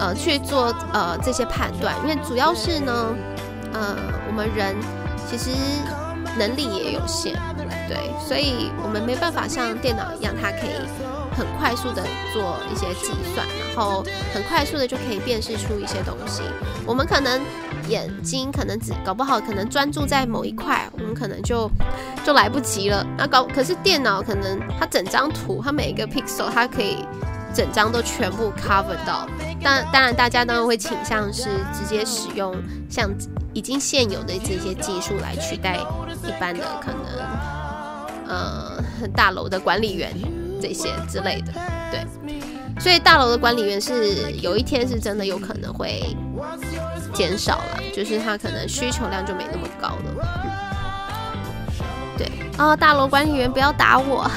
[0.00, 3.14] 呃，去做呃这些判断，因为主要是呢，
[3.74, 3.94] 呃，
[4.26, 4.74] 我们人
[5.28, 5.50] 其实
[6.38, 7.34] 能力也有限，
[7.86, 10.72] 对，所以我们没办法像电脑一样，它可以
[11.36, 16.40] 很快速的做一些计算，然后很快速的就可以辨识出一些东西。
[16.86, 17.38] 我们可能
[17.88, 21.70] 眼睛可能只搞不好，可能专注在某一块，我们可能就
[22.24, 23.06] 就来不及了。
[23.18, 27.04] 那搞可是电脑可能它整张图，它每一个 pixel 它可以。
[27.54, 29.28] 整张都全部 cover 到，
[29.62, 32.54] 但当然大家当然会倾向是直接使用
[32.88, 33.10] 像
[33.52, 35.76] 已经现有的这些技术来取代
[36.24, 38.82] 一般的可能，呃，
[39.14, 40.12] 大楼的管理员
[40.60, 41.52] 这些之类的，
[41.90, 42.06] 对，
[42.78, 46.16] 所以大楼的管理员是有一天是真的有可能会
[47.12, 50.39] 减少了，就是他可能需求量就没那么高了。
[52.60, 54.30] 啊哦，大楼管理员不要打我，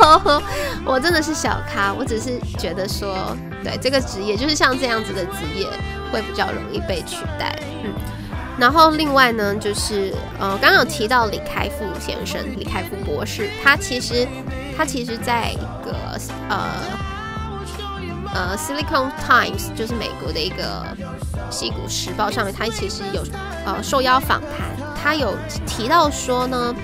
[0.84, 5.66] 我真的是小咖，我只是觉得说，对这个职业就是像这样子的职业
[6.12, 7.90] 会比较容易被取代，嗯，
[8.58, 14.28] 然后另外呢，就是呃，刚刚有提到李开复先生，李开复博士，他其实
[14.76, 15.96] 他其实在一个
[16.50, 16.68] 呃
[18.34, 20.84] 呃 Silicon Times，就是美国的一个
[21.50, 23.22] 矽谷时报上面，他其实有
[23.64, 24.68] 呃受邀访谈，
[25.02, 25.34] 他有
[25.66, 26.74] 提到说呢。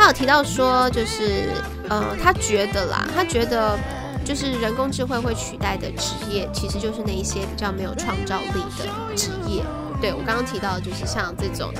[0.00, 1.50] 他有提到说，就是，
[1.90, 3.78] 呃，他觉得啦，他觉得
[4.24, 9.62] 就是人工智慧会取代的职业，其实就是那一些比较没有创造力的职业。
[10.00, 11.70] 对，我刚刚提到就是像这种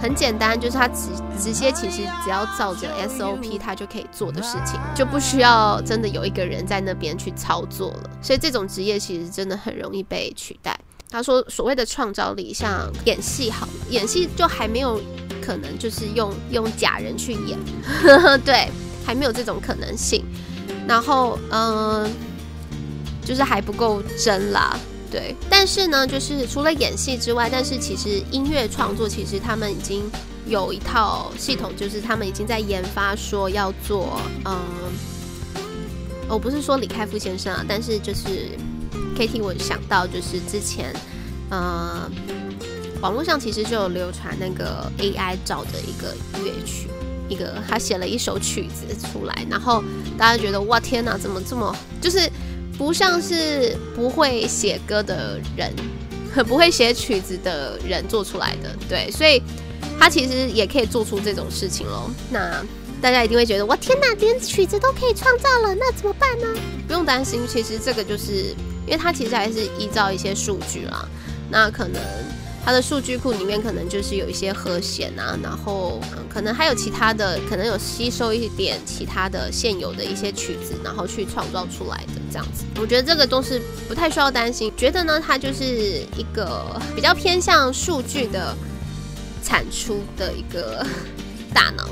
[0.00, 8.10] 很简单，就是他直直接其实只要照着 SOP 他就可以做的事情，就不需要真的有一个人在那边去操作了。
[8.20, 10.76] 所以这种职业其实真的很容易被取代。
[11.12, 15.00] 他说所谓的创造力，像演戏好，演戏就还没有。
[15.44, 17.58] 可能就是用用假人去演，
[18.46, 18.70] 对，
[19.04, 20.24] 还没有这种可能性。
[20.86, 22.10] 然后，嗯、呃，
[23.24, 24.78] 就是还不够真啦，
[25.10, 25.34] 对。
[25.50, 30.08] 但是呢，就是除了演戏之外，但是其实音乐创作，其实他们已经
[30.46, 34.54] 有一套系统，就是他们已经在研发，说要做，嗯、
[35.56, 35.60] 呃，
[36.28, 38.56] 我不是说李开复先生啊，但是就是
[39.16, 40.94] KT，我想到就是之前，
[41.50, 42.10] 呃。
[43.00, 46.86] 网络上其实就有流传那个 AI 找的一个乐曲，
[47.28, 49.82] 一个他写了一首曲子出来，然后
[50.16, 52.30] 大家觉得哇天哪，怎么这么就是
[52.78, 55.74] 不像是不会写歌的人，
[56.46, 59.42] 不会写曲子的人做出来的，对，所以
[59.98, 62.08] 他其实也可以做出这种事情喽。
[62.30, 62.64] 那
[63.00, 66.46] 大家一定会觉得哇天哪，连曲子都可以创造了，那怎么办呢？
[66.86, 68.54] 不用担心，其实这个就是
[68.86, 71.08] 因为它其实还是依照一些数据啦，
[71.50, 72.00] 那可能。
[72.64, 82.62] 它的数据库里面可能就是有一些和弦啊，然后嗯，可能还有其他的，可能有吸收一点其他的现有的一些曲子，然后去创造出来的这样子。
[82.80, 84.72] 我觉得这个都是不太需要担心。
[84.76, 85.64] 觉得呢，它就是
[86.16, 88.56] 一个比较偏向数据的
[89.42, 90.86] 产出的一个
[91.52, 91.88] 大脑。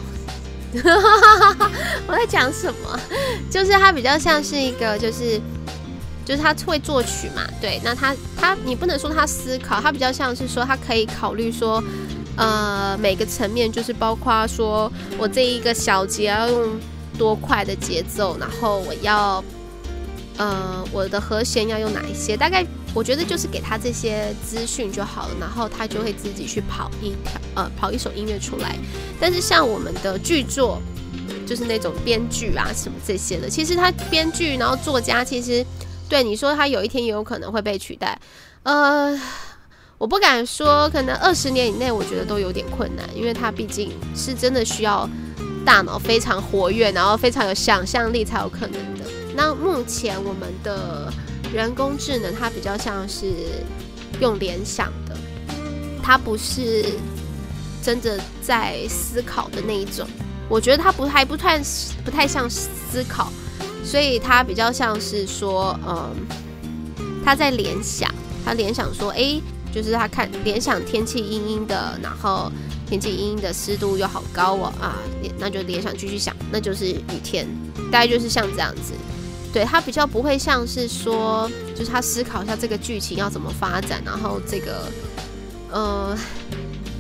[2.07, 3.01] 我在讲什么？
[3.51, 5.41] 就是它比较像是一个就是。
[6.31, 11.83] 就是他会作曲嘛，对，那他他你不能说他思考，他比较像是说他可以考虑说，
[12.37, 14.89] 呃，每个层面就是包括说
[15.19, 16.79] 我这一个小节要用
[17.19, 19.43] 多快的节奏，然后我要，
[20.37, 22.65] 呃，我的和弦要用哪一些，大概
[22.95, 28.77] 我觉得就是给他这些资讯就好了，然后他就会自己去跑一条呃跑一首音乐出来。
[29.19, 30.81] 但是像我们的剧作，
[31.45, 35.67] 就是那种编剧啊什么这些的，其实他编剧然后作家其实。
[36.11, 38.21] 对你说，他有一天也有可能会被取代，
[38.65, 39.17] 呃，
[39.97, 45.09] 我不敢说，可能二十年以内，我觉得都有点困难，因为他毕竟是真的需要
[45.65, 49.05] 大脑非常活跃，然后非常有想象力才有可能的。
[49.37, 51.13] 那目前我们的
[51.55, 53.33] 人工智能，它比较像是
[54.21, 55.17] 用联想的，
[56.03, 56.85] 它不是
[57.85, 60.05] 真的在思考的那一种。
[60.49, 61.63] 我觉得它不还不太
[62.05, 63.33] 不太像思考。
[63.85, 66.15] 所以他比较像是说，嗯，
[67.25, 68.09] 他在联想，
[68.45, 69.41] 他联想说，哎，
[69.75, 72.51] 就是他看联想天气阴阴的，然后
[72.87, 74.97] 天气阴阴的湿度又好高哦，啊，
[75.39, 77.47] 那就联想继续想，那就是雨天，
[77.91, 78.93] 大概就是像这样子。
[79.53, 84.85] 对，他比较不会像是说，就是他思考一下这个剧情要怎么发展，然后这个，
[85.73, 86.17] 呃，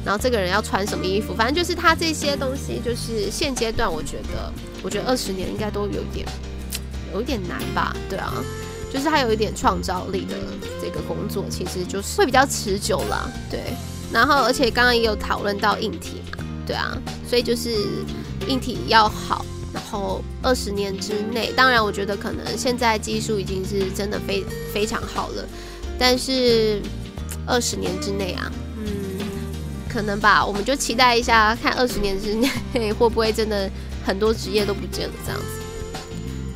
[0.04, 6.26] 然后这个人要穿什么衣服，反正就是他这些东西，就是现阶段我觉得，我觉得二十年应该都有点。
[7.12, 8.32] 有一点难吧，对啊，
[8.92, 10.34] 就是他有一点创造力的
[10.80, 13.60] 这个工作，其实就是会比较持久啦，对。
[14.12, 17.70] 然后，而且刚刚也有讨论到硬体嘛，对啊，所以就是
[18.48, 24.44] 硬体要好，然后二十年之内，当然我觉得可能现在技术已经是真的非
[24.74, 25.46] 非常好了，
[25.96, 26.82] 但是
[27.46, 29.20] 二十年之内啊，嗯，
[29.88, 32.34] 可能吧，我们就期待一下，看二十年之
[32.72, 33.70] 内会不会真的
[34.04, 35.59] 很多职业都不见了这样子。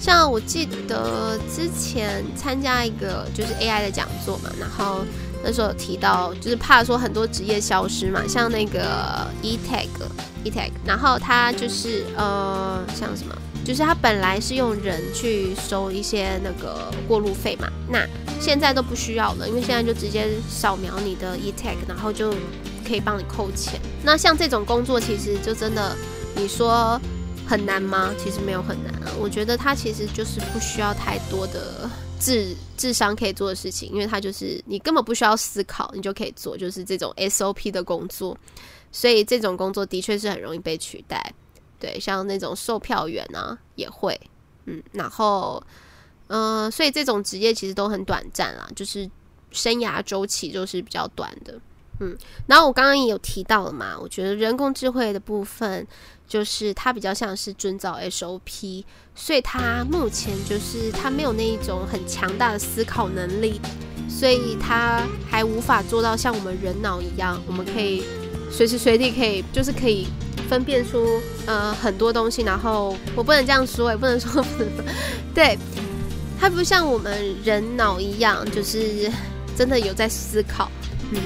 [0.05, 5.03] 像我记得之前参加一个就是 AI 的讲座嘛，然后
[5.43, 18.07] 那时候有提到，就是怕说很多职业消失嘛，像那个 eTag，eTag，然后它就是呃，像什么，就是它本来是用人去收一些那个过路费嘛，那
[18.38, 22.31] 现在都不需要了，因为现在就直接扫描你的 eTag，然后就
[22.87, 23.81] 可以帮你扣钱。
[24.03, 25.97] 那像这种工作，其实就真的
[26.37, 27.01] 你说。
[27.46, 28.12] 很难吗？
[28.18, 29.12] 其实没有很难啊。
[29.20, 38.37] 我觉得它其实就是不需要太多的智智商可以做的事情，因为它就是你根本不需要思考，你就可以做，就是这种 SOP 的工作。
[38.90, 41.35] 所以这种工作的确是很容易被取代。
[41.80, 44.18] 对，像那种售票员啊也会，
[44.64, 45.62] 嗯，然后，
[46.28, 49.11] 嗯、所以这种职业其实都很短暂啦，就是
[49.50, 51.61] 生涯周期就是比较短的。
[52.00, 55.87] 嗯，然后我刚刚也有提到了嘛，我觉得人工智慧的部分。
[56.27, 58.85] 就是它比较像是遵照 SOP，
[59.15, 63.61] 所以它目前就是它没有那一种很强大的思考能力，
[64.09, 68.05] 所以它还无法做到像我们人脑一样，我们可以
[68.51, 70.09] 随时随地可以就是可以
[70.49, 72.43] 分辨出呃很多东西。
[72.43, 74.45] 然后我不能这样说，也不能说，
[75.35, 75.57] 对，
[76.41, 79.11] 它不像我们人脑一样，就是
[79.55, 80.71] 真的有在思考。
[81.13, 81.21] 嗯，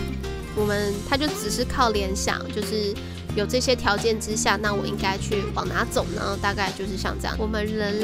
[0.57, 2.93] 我们它就只是靠联想，就是。
[3.37, 6.37] 有这些条件之下，那我应该去往哪走呢？
[6.43, 7.37] 大概就是像这样。
[7.39, 7.95] 我们人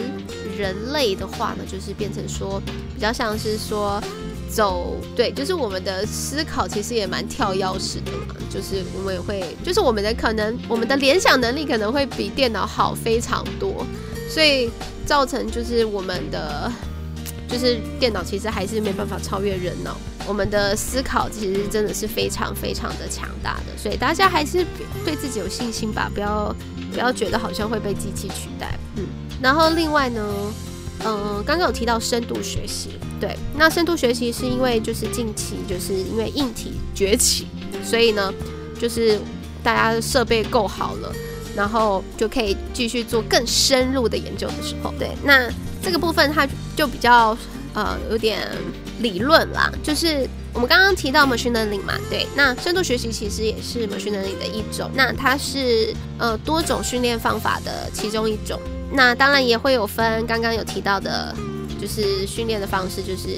[0.57, 2.63] 人类的话呢，就是变成说
[2.95, 4.01] 比较像是说
[4.49, 8.37] 走，对，就是我们的思考其实也蛮跳跃式的嘛。
[8.49, 13.85] 就是我们也会，就是我们的可能，我们的联想能力可能会比电脑好非常多，
[14.29, 14.71] 所以
[15.05, 16.71] 造成就是我们的。
[17.55, 24.67] 就是电脑其实还是没办法超越人脑，我们的思考其实真的是非常非常的强大的，所以大家还是
[25.05, 26.53] 对自己有信心吧，不要
[26.93, 28.77] 不要觉得好像会被机器取代。
[28.97, 29.07] 嗯，
[29.41, 30.21] 然后另外呢，
[31.05, 37.47] 嗯、刚刚有提到深度学习，对，那深度学习是因为就是近期就是因为硬体崛起，
[37.85, 38.35] 所以呢，
[38.81, 39.21] 就是
[39.63, 41.13] 大家设备够好了，
[41.57, 45.51] 然后就可以继续做更深入的研究的时候，对，那。
[45.85, 47.37] 这个部分它就比较
[47.75, 48.49] 呃有点
[49.01, 58.59] 理论啦，就是我们刚刚提到 machine learning 嘛，对，那深度学习其实也是 machine learning 的一种，那它是呃多种训练方法的其中一种，
[58.93, 61.37] 那当然也会有分，刚刚有提到的，
[61.79, 63.37] 就是训练的方式，就是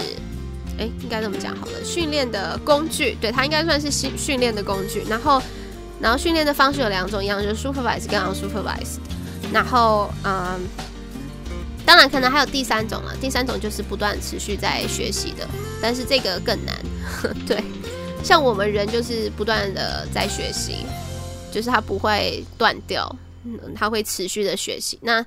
[0.79, 5.43] 哎应该这么讲好了，训练的工具，对，它应该算是训训练的工具，然后
[6.01, 8.99] 然后训练的方式有两种，一样就是 supervised 跟 unsupervised，
[9.53, 10.61] 然后嗯。
[11.87, 13.15] 当然，可能还有第三种了。
[13.21, 15.47] 第三种就是不断持续在学习的，
[15.81, 16.75] 但是这个更难。
[17.47, 17.63] 对，
[18.25, 20.85] 像我们人就是不断的在学习，
[21.53, 23.09] 就是它不会断掉，
[23.45, 24.99] 嗯，它会持续的学习。
[25.03, 25.25] 那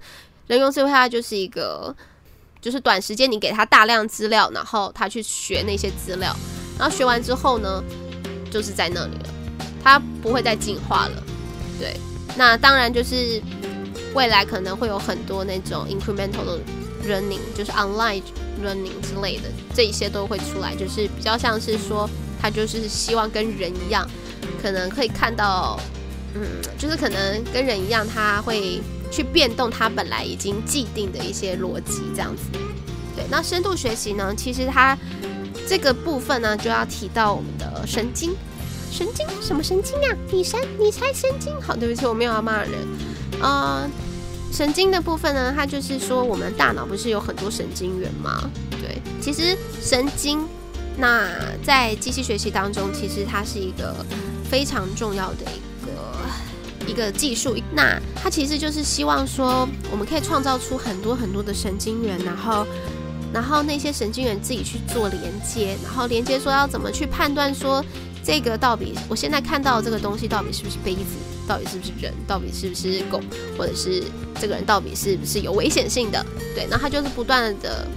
[0.47, 1.95] 人工智慧它就是一个，
[2.61, 6.35] 就是短时间你给他大量资料，然后他去学那些资料，
[6.77, 7.81] 然后学完之后呢，
[8.51, 9.29] 就是在那里了，
[9.83, 11.23] 它不会再进化了。
[11.79, 11.99] 对，
[12.35, 13.41] 那当然就是
[14.13, 16.59] 未来可能会有很多那种 incremental 的
[17.07, 18.21] learning，就是 online
[18.63, 22.09] learning 之类的，这一些都会出来，就是比较像是说
[22.41, 24.07] 他就是希望跟人一样，
[24.61, 25.79] 可能可以看到，
[26.35, 26.41] 嗯，
[26.77, 28.81] 就是可能跟人一样，他会。
[29.11, 32.43] 去变动它本来已经既定的一些逻辑，这样子。
[33.15, 34.31] 对，那深度学习呢？
[34.37, 34.95] 其实它
[35.67, 38.35] 这个部分呢，就要提到我们的神经。
[38.91, 39.25] 神经？
[39.41, 40.15] 什么神经啊？
[40.31, 40.59] 你神？
[40.79, 41.53] 你才神经？
[41.61, 42.71] 好，对不起，我没有要骂人。
[43.41, 43.89] 呃，
[44.51, 48.49] 神经的部分呢，它就是说我们大脑不是有很多神经元吗？
[48.81, 50.45] 对，其实神经
[50.97, 51.29] 那
[51.63, 53.95] 在机器学习当中，其实它是一个
[54.49, 55.91] 非常重要的一个。
[56.87, 62.65] 一个技术，那它其实就是希望说，我们可以创造出很多很多的神经元，然后，
[63.31, 67.85] 然后那些神经元自己去做连接，然后连接说要怎么去判断说，
[68.23, 71.17] 这个到底我现在看到这个东西到底是不是杯子，
[71.47, 73.21] 到底是不是人，到底是不是狗，
[73.57, 74.03] 或者是
[74.39, 76.25] 这个人到底是不是有危险性的？
[76.53, 77.87] 对，那他就是不断的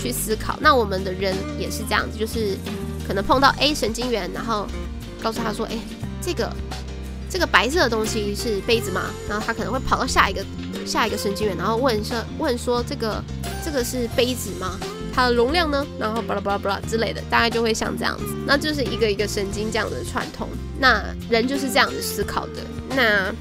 [0.00, 0.58] 去思考。
[0.60, 2.56] 那我们的人也是这样子，就是
[3.06, 4.66] 可能碰到 A 神经元，然后
[5.22, 5.78] 告诉他说，哎，
[6.20, 6.52] 这个。
[7.28, 9.10] 这个白色的东西是杯子吗？
[9.28, 10.46] 然后他可能会跑到下一个
[10.86, 13.22] 下一个神经元，然后问说问说这个
[13.64, 14.78] 这个是杯子吗？
[15.16, 15.86] 它的容量呢？
[15.98, 20.46] 然后巴拉巴拉巴拉之类的，大概就会像这样子，那就是一个一个神经这样的串通。
[20.78, 22.62] 那人就是这样子思考的。
[22.90, 23.34] 那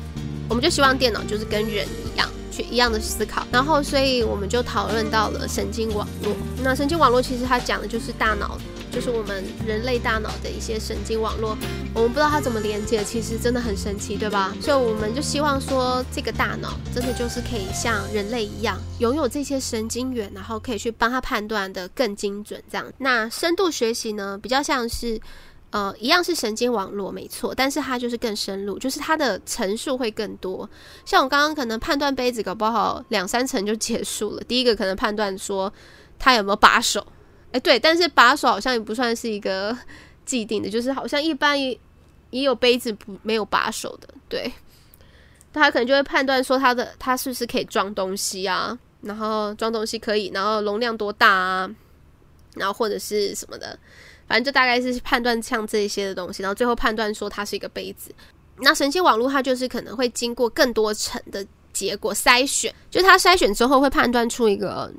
[0.47, 3.45] 我们就希望电脑就是跟人一样去一样的思考。
[3.51, 6.34] 然后所以我们就讨论到了神经网络。
[6.63, 8.57] 那神经网络其实它讲的就是大脑。
[8.96, 11.58] 就是我们人类大脑的一些神经网络，
[11.93, 14.56] 我们不知道它怎么连接，其实真的很神奇，对吧？
[14.62, 22.64] 所以我们就希望说，这个大脑真的就是可以像人类一样，拥有这些神经元，然后可以去帮它判断得更精准。
[22.72, 25.20] 这样，那深度学习呢，比较像是，
[25.72, 30.70] 呃，一样是神经网络，没错，但是它就是更深入，就是它的层数会更多。
[31.04, 34.41] 像我刚刚可能判断杯子，搞不好两三层就结束了。
[34.48, 35.72] 第一个可能判断说
[36.18, 37.06] 它有没有把手。
[37.52, 39.78] 哎，对，但是把手好像也不算是一个
[40.26, 41.78] 既定的，就是好像一般也
[42.32, 44.52] 也有杯子不没有把手的，对，
[45.54, 51.70] 他可能就会判断说他的他是不是可以装东西啊，然后装东西可以，然后容量多大啊，
[52.56, 53.78] 然后或者是什么的，
[54.28, 58.14] 反正就大概是判断像这些的东西，然后最后判断说它是一个杯子。
[58.58, 64.91] 那神经网络它就是可能会经过更多层的结果筛选，就它筛选之后会判断出一个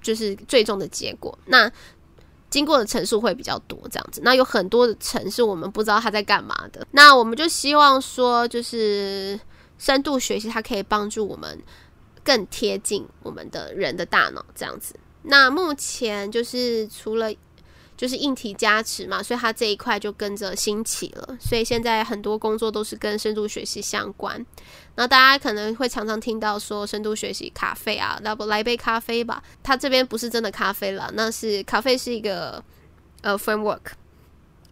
[0.00, 1.36] 就是最终的结果。
[1.46, 1.70] 那
[2.48, 4.20] 经过的层数会比较多，这样子。
[4.24, 6.86] 那有很多的层是我们不知道它在干嘛的。
[6.90, 9.38] 那我们就希望说，就是
[9.78, 11.58] 深度学习，它可以帮助我们
[12.24, 14.94] 更贴近我们的人的大脑，这样子。
[15.22, 17.32] 那目前就是除了。
[18.00, 21.36] 就是硬体加持嘛，所以它这一块就跟着兴起了。
[21.38, 24.42] 所以现在很多工作都是跟深度学习相关。
[24.94, 29.42] 那大家可能会常常听到说深度学习咖啡啊，那不来杯咖啡吧？
[29.62, 32.64] 它这边不是真的咖啡啦，那是咖啡是一个
[33.20, 33.80] 呃 framework，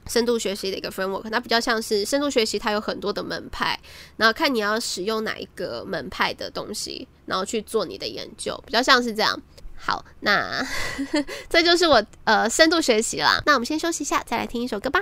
[0.07, 1.29] 深度学习的一个 framework。
[1.31, 3.79] 那比较像是深度学习，它有很多的门派，
[4.17, 9.39] 然后看你要使用哪一个门派的东西，然后去做你的研究，比较像是这样。
[9.78, 10.66] 好，那
[11.50, 13.42] 这就是我呃深度学习啦。
[13.46, 15.02] 那我们先休息一下，再来听一首歌吧。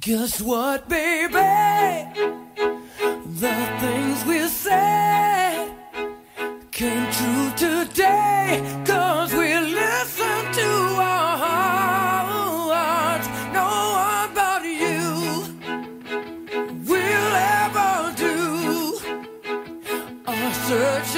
[0.00, 1.36] Guess what, baby?
[3.38, 5.68] The things we said
[6.72, 13.26] came true today, 'cause we listened to our hearts.
[13.52, 15.44] No one but you
[16.86, 19.00] will ever do.
[20.26, 21.16] Our search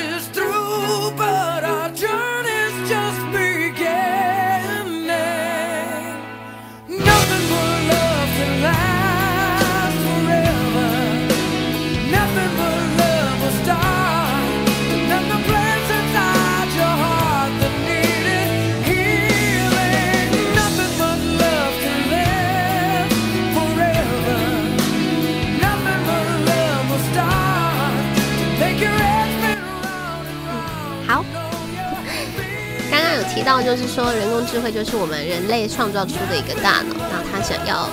[33.37, 37.87] 提到就是说，人工智慧就是我们人类创造出的一个大脑，那他想要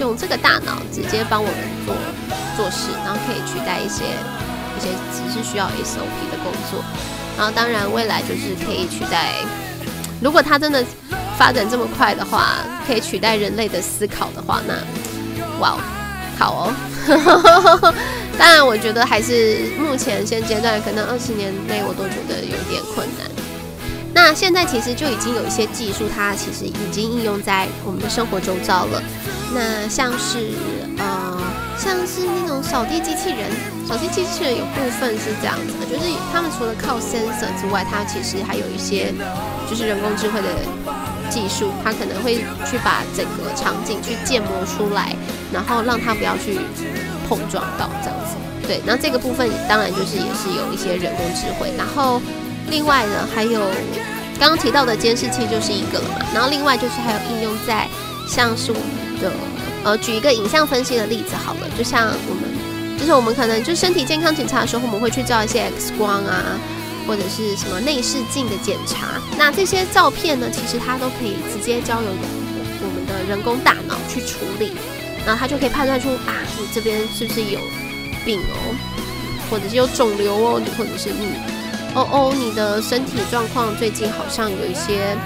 [0.00, 1.94] 用这个大脑直接帮我们做
[2.56, 4.04] 做事，然后可以取代一些
[4.78, 6.82] 一些只是需要 SOP 的工作，
[7.36, 9.34] 然后当然未来就是可以取代，
[10.22, 10.82] 如果它真的
[11.36, 12.54] 发展这么快的话，
[12.86, 14.72] 可以取代人类的思考的话，那
[15.60, 15.78] 哇哦，
[16.38, 17.92] 好哦。
[18.38, 23.28] 当然，我觉得还是目前现阶段，可能二十年内我都觉得有点困难。
[24.20, 29.00] 那现在其实就已经有一些技术，它其实已经应用在我们的生活周遭了。
[29.54, 30.50] 那像是
[30.98, 31.38] 呃，
[31.78, 33.48] 像是那种扫地机器人，
[33.86, 39.14] 扫地机器人有部分是这样子的，就是他们除了靠 sensor 之外，它其实还有一些
[39.70, 40.48] 就是人工智慧的
[41.30, 42.38] 技术，它可能会
[42.68, 45.14] 去把整个场景去建模出来，
[45.52, 46.58] 然后让它不要去
[47.28, 48.34] 碰撞到这样子。
[48.66, 52.20] 对，那这个部分当然就是也是有一些人工智慧，然后。
[52.70, 53.60] 另外呢，还有
[54.38, 57.88] 刚刚提到的监视器就是一个了嘛，然后另外就是还有应用在
[58.28, 59.32] 像是我们的
[59.84, 66.58] 呃，举一个影像分析的例子好了，就像我们就是我们可能就身体健康检查的时候，我们会去照一些 X 光啊，
[67.06, 74.72] 或者是什么内视镜的检查，那这些照片呢，其实它都可以直接交由我们的人工大脑去处理，
[75.24, 77.60] 然后它就可以判断出啊，你这边是不是有
[78.24, 78.74] 病哦，
[79.50, 81.57] 或者是有肿瘤哦，或者是你。
[81.94, 85.16] 哦哦，你的身体状况最近好像有一些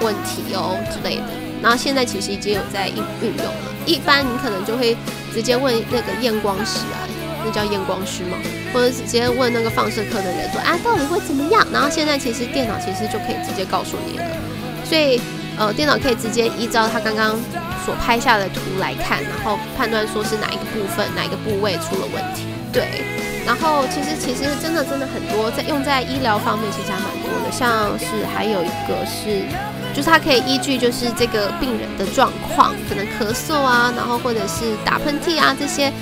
[0.00, 1.24] 问题哦之类的。
[1.62, 3.72] 然后现在其实已经有在运运用了。
[3.86, 4.96] 一般你可能就会
[5.32, 7.06] 直接问那个验光师啊，
[7.44, 8.36] 那叫验光师吗？
[8.74, 11.66] 或者直接问那个放射科的人说，啊，到底会怎么样？
[11.72, 14.24] 然后现在其实电脑其实就可以直接告诉你了。
[14.84, 15.20] 所以
[15.56, 17.38] 呃，电脑可以直接依照他刚刚
[17.84, 22.42] 所拍下的图来看，然后判断说是哪一个部分、哪一个部位出了问题。
[22.72, 23.02] 对。
[23.46, 27.52] 然后其实其实真的真的很多在用在医疗方面，其实还蛮多的。
[27.52, 29.42] 像是还有一个是，
[29.94, 35.92] 就是它可以依据就是这个病人的状况，可能咳嗽啊，然后或者是打喷嚏啊这些，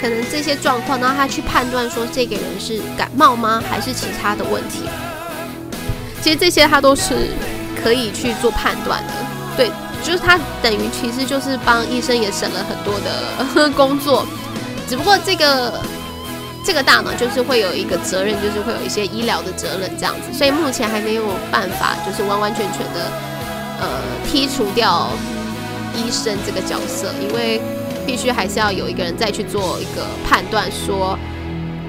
[0.00, 4.80] 可能这些状况，然后他去判断说这个人是感冒吗，还是其他的问题。
[6.22, 7.28] 其实这些他都是
[7.82, 9.12] 可以去做判断的。
[9.58, 9.70] 对，
[10.02, 14.26] 就是他等于其实就是帮医生也省了很多的 工作，
[14.88, 15.82] 只不过这个。
[16.64, 23.12] 这个大脑就是会有一个责任，就是会有一些医疗的责任这样子，所以目前还没有办法，就是完完全全的，
[23.78, 25.10] 呃，剔除掉
[25.94, 27.60] 医生这个角色，因为
[28.06, 31.18] 必须还是要有一个人再去做一个判断，说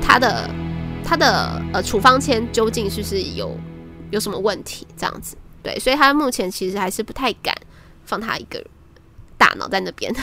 [0.01, 0.49] 他的
[1.05, 3.57] 他的呃处方签究竟是不是有
[4.11, 7.55] 有什么问题这样子，对，所以他目前其实还是不太敢
[8.03, 8.61] 放他一个
[9.38, 10.13] 大脑在那边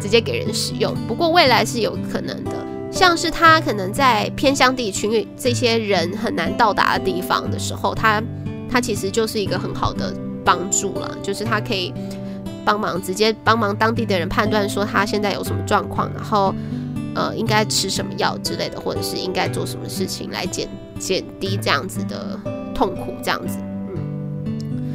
[0.00, 2.73] 直接给人使用，不过未来是有可能的。
[2.94, 8.22] 像是他可能在偏乡地区，这些人很难到达的地方的时候，他
[8.70, 10.14] 他其实就是一个很好的
[10.44, 11.92] 帮助了，就是他可以
[12.64, 16.54] 帮忙直接帮忙当地的人判断说他现在有什么状况，然后
[17.16, 20.68] 呃应该吃什么药之类的，或者是应该做什么事情来减
[20.98, 22.38] 减低这样子的
[22.74, 23.58] 痛苦，这样子，
[24.46, 24.94] 嗯，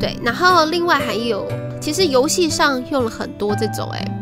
[0.00, 1.46] 对，然后另外还有，
[1.80, 4.17] 其实游戏上用了很多这种哎、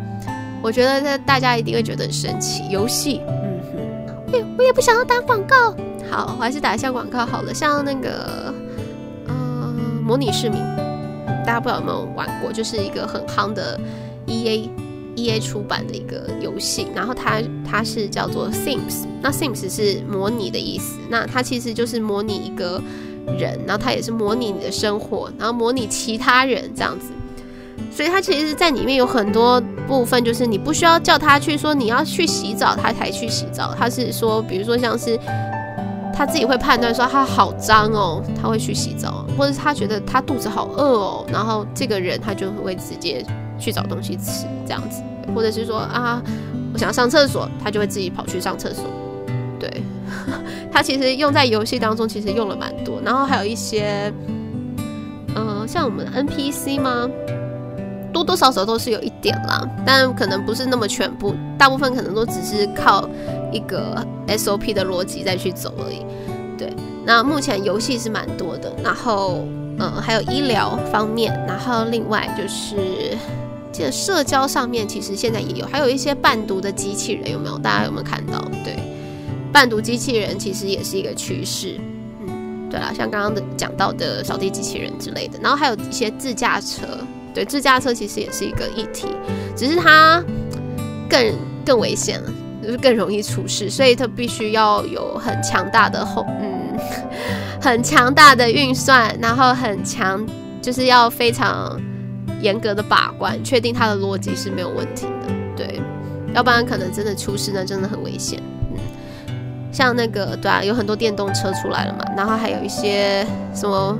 [0.63, 2.63] 我觉得这大家一定会觉得很神奇。
[2.71, 5.75] 游戏，嗯哼，我也我也不想要打广告。
[6.11, 7.53] 好，我还是打一下广告好了。
[7.55, 8.53] 像那个，
[9.27, 10.61] 呃，模拟市民，
[11.45, 12.53] 大家不知道有没有玩过？
[12.53, 13.79] 就是一个很夯的
[14.27, 14.69] EA
[15.17, 16.89] EA 出版的一个游戏。
[16.95, 20.99] 然后它它是叫做 Sims，那 Sims 是模拟的意思。
[21.09, 22.81] 那它其实就是模拟一个
[23.39, 27.13] 人，然后它也是模拟你的生活，然后模拟其他人这样子。
[27.91, 33.75] 所以它其实，在里面有很多部分，就是你不需要叫他去说你要去洗澡，他才去洗澡。
[33.79, 35.19] 他是说，比如说像是
[36.13, 43.25] 他自己会判断说他好脏哦，他会去洗澡，或者是他觉得他肚子好饿哦，然后这个人他就会直接
[43.59, 45.03] 去找东西吃这样子，
[45.35, 46.23] 或者是说啊，
[46.75, 48.85] 我想要上厕所，他就会自己跑去上厕所。
[49.59, 49.71] 对，
[50.71, 53.01] 他其实用在游戏当中，其实用了蛮多。
[53.03, 54.13] 然后还有一些，
[55.35, 57.09] 嗯、像我们 NPC 吗？
[58.27, 63.09] 多多少少都是有一点啦，但可能不是那么全部，大部分可能都只是靠
[63.51, 66.05] 一个 SOP 的逻辑再去走而已。
[66.59, 66.71] 对，
[67.07, 69.47] 那目前游戏是蛮多的，然后
[69.79, 72.77] 嗯，还有医疗方面，然后另外就是
[73.73, 77.57] 这社交上面，其实现在也有，还有一些伴读的机器人，有没有？
[77.57, 78.39] 大家有没有看到？
[78.63, 78.77] 对，
[79.51, 81.81] 伴读机器人其实也是一个趋势。
[82.21, 86.87] 嗯，对啦，像刚刚的讲到的扫地机器人之类的，然后还有一些自驾车。
[87.37, 89.09] 对，自驾车其实也是一个议题，
[89.55, 90.25] 只是它
[91.07, 91.35] 更
[91.67, 92.33] 更危险了，
[92.63, 96.79] 就是更容易出事，所以它必须要有很强大的后，嗯，
[97.61, 100.27] 很强大的运算，然后很强，
[100.63, 101.79] 就是要非常
[102.41, 105.79] 严格的把关，确定它的逻辑是没有问题的，对，
[106.33, 108.41] 要不然可能真的出事，那真的很危险。
[108.71, 108.79] 嗯，
[109.71, 113.99] 像那个对啊，有很多电动车出来了嘛，然后还有一些什么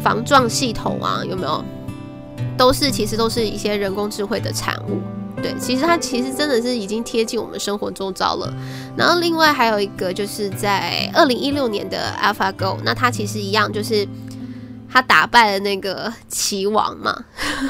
[0.00, 1.64] 防撞系统啊，有没有？
[2.56, 5.00] 都是其实都是一些人工智慧的产物，
[5.42, 8.52] 对，其实它其实真的是已经贴近我们生活周遭了。
[8.96, 14.08] 然后另外还有一个就是在二零一六年的 AlphaGo，那它其实一样，就是
[14.90, 17.24] 它打败了那个棋王嘛。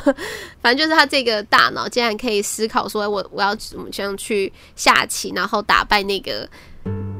[0.62, 6.49] 反正就是它这个大脑竟然可以思考说，我我要怎么样去下棋，然后打败那个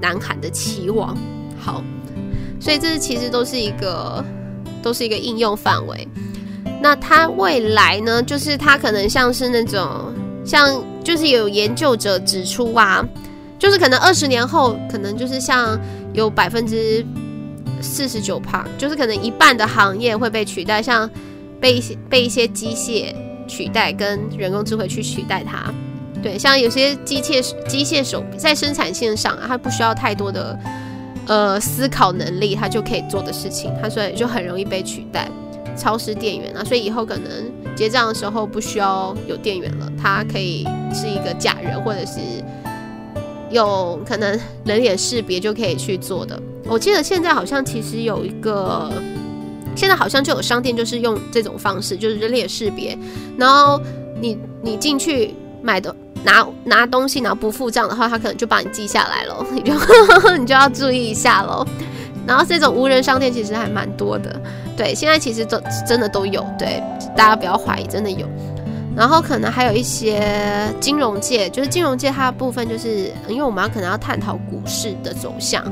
[0.00, 1.16] 南韩的棋王。
[1.58, 1.82] 好，
[2.60, 4.24] 所以这其实都是一个
[4.82, 6.06] 都是一个应用范围。
[6.87, 8.22] 那它未来呢？
[8.22, 10.14] 就是它可能像是那种，
[10.45, 13.05] 像就是有研究者指出啊，
[13.59, 15.76] 就是可能二十年后，可能就是像
[16.12, 17.05] 有百分之
[17.80, 21.11] 四十九趴，就是可能一半的行业会被取代，像
[21.61, 23.12] 被一些被一些机械
[23.49, 25.74] 取代，跟人工智慧去取代它。
[26.22, 30.57] 对，像有些机械机械手在生产线上，它不需要太多的
[31.26, 35.28] 呃思考能力，它就可以做的事情，它所以就很容易被取代。
[35.76, 37.30] 超市店员啊，所以以后可能
[37.74, 42.20] 结账的时候不需要有店员了，他可以是一个假人，或者是
[43.50, 46.40] 有可能人脸识别就可以去做的。
[46.64, 48.90] 我记得现在好像其实有一个，
[49.76, 52.98] 现在好像就有商店就是用这种方式，就是人脸识别，
[53.38, 53.80] 然后
[54.20, 59.72] 你你进去买的拿拿东西，然后不付账的话，他可能就把你记下来了，你就
[60.36, 61.64] 你就要注意一下喽。
[62.26, 64.40] 然后这种无人商店其实还蛮多的。
[64.76, 66.82] 对，现在其实都真的都有，对，
[67.16, 68.26] 大家不要怀疑，真的有。
[68.96, 75.62] 然后可能还有一些金融界，就是金融界它的部分，就是因为我们要可能要探讨股市的走向。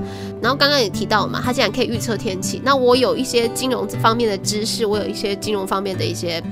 [0.43, 2.61] 然后刚刚也提到嘛，它竟然可以预测天气。
[2.63, 6.43] 那我有一些金融方面的知识，我有一些金融方面的一些，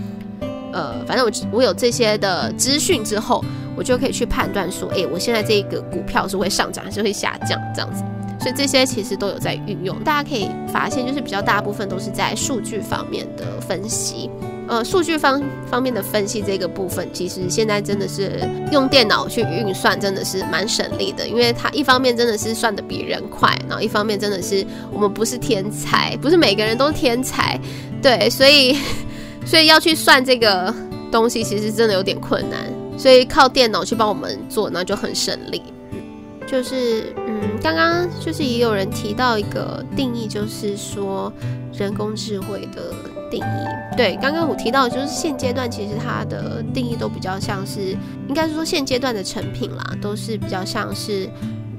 [0.72, 3.44] 呃，反正我我有这些的资讯之后，
[3.76, 8.03] 我就可以去判断说，哎，我现在这个股票是会上涨还是会下降，这样子。
[8.43, 14.28] 所以这些其实都有在运用，大家可以发现，就是比较大部分都是在数据方面的分析。
[14.68, 18.40] 呃，数据方方面的分析这个部分，其实现在真的是
[18.70, 27.61] 用电脑去运算，真的是蛮省力的，因为它一方面真的是算得比人快，然后一方面真的是我们不是天才，不是每个人都是天才，
[28.01, 28.76] 对，所以
[29.45, 30.74] 所以要去算这个
[31.11, 32.59] 东西，其实真的有点困难，
[32.97, 35.62] 所以靠电脑去帮我们做，那就很省力。
[36.53, 41.32] 就是，嗯，刚刚就是也有人提到一个定义，就是说
[41.72, 42.92] 人工智慧的
[43.30, 43.96] 定义。
[43.96, 47.96] 对，刚刚我提到，就是现阶段其实它的定义都比较像是，
[48.28, 51.26] 应该是说现阶段的成品啦，都是比较像是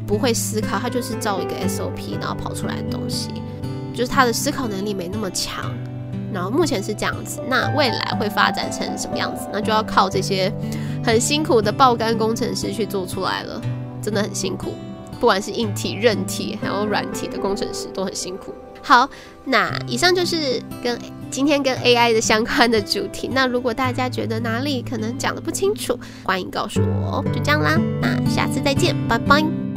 [0.08, 3.30] 不会思考，它就是照一个 SOP 然后跑出来的东西，
[3.94, 5.72] 就是它的思考能力没那么强。
[6.34, 9.48] 然后目前是这样子，那未来会发展成什么样子？
[9.54, 10.52] 那就要靠这些
[11.06, 13.62] 很辛苦的爆肝工程师去做出来了。
[14.04, 14.74] 真的很辛苦，
[15.20, 18.54] 不管是硬体、韧体，还有软体的工程师都很辛苦。
[18.82, 19.10] 好，
[19.46, 21.00] 那以上就是跟
[21.32, 23.30] 今天跟 AI 的相关的主题。
[23.32, 27.26] 那如果大家觉得哪里可能讲的不清楚，欢迎告诉我哦。
[27.34, 29.73] 就这样啦，那下次再见，拜拜。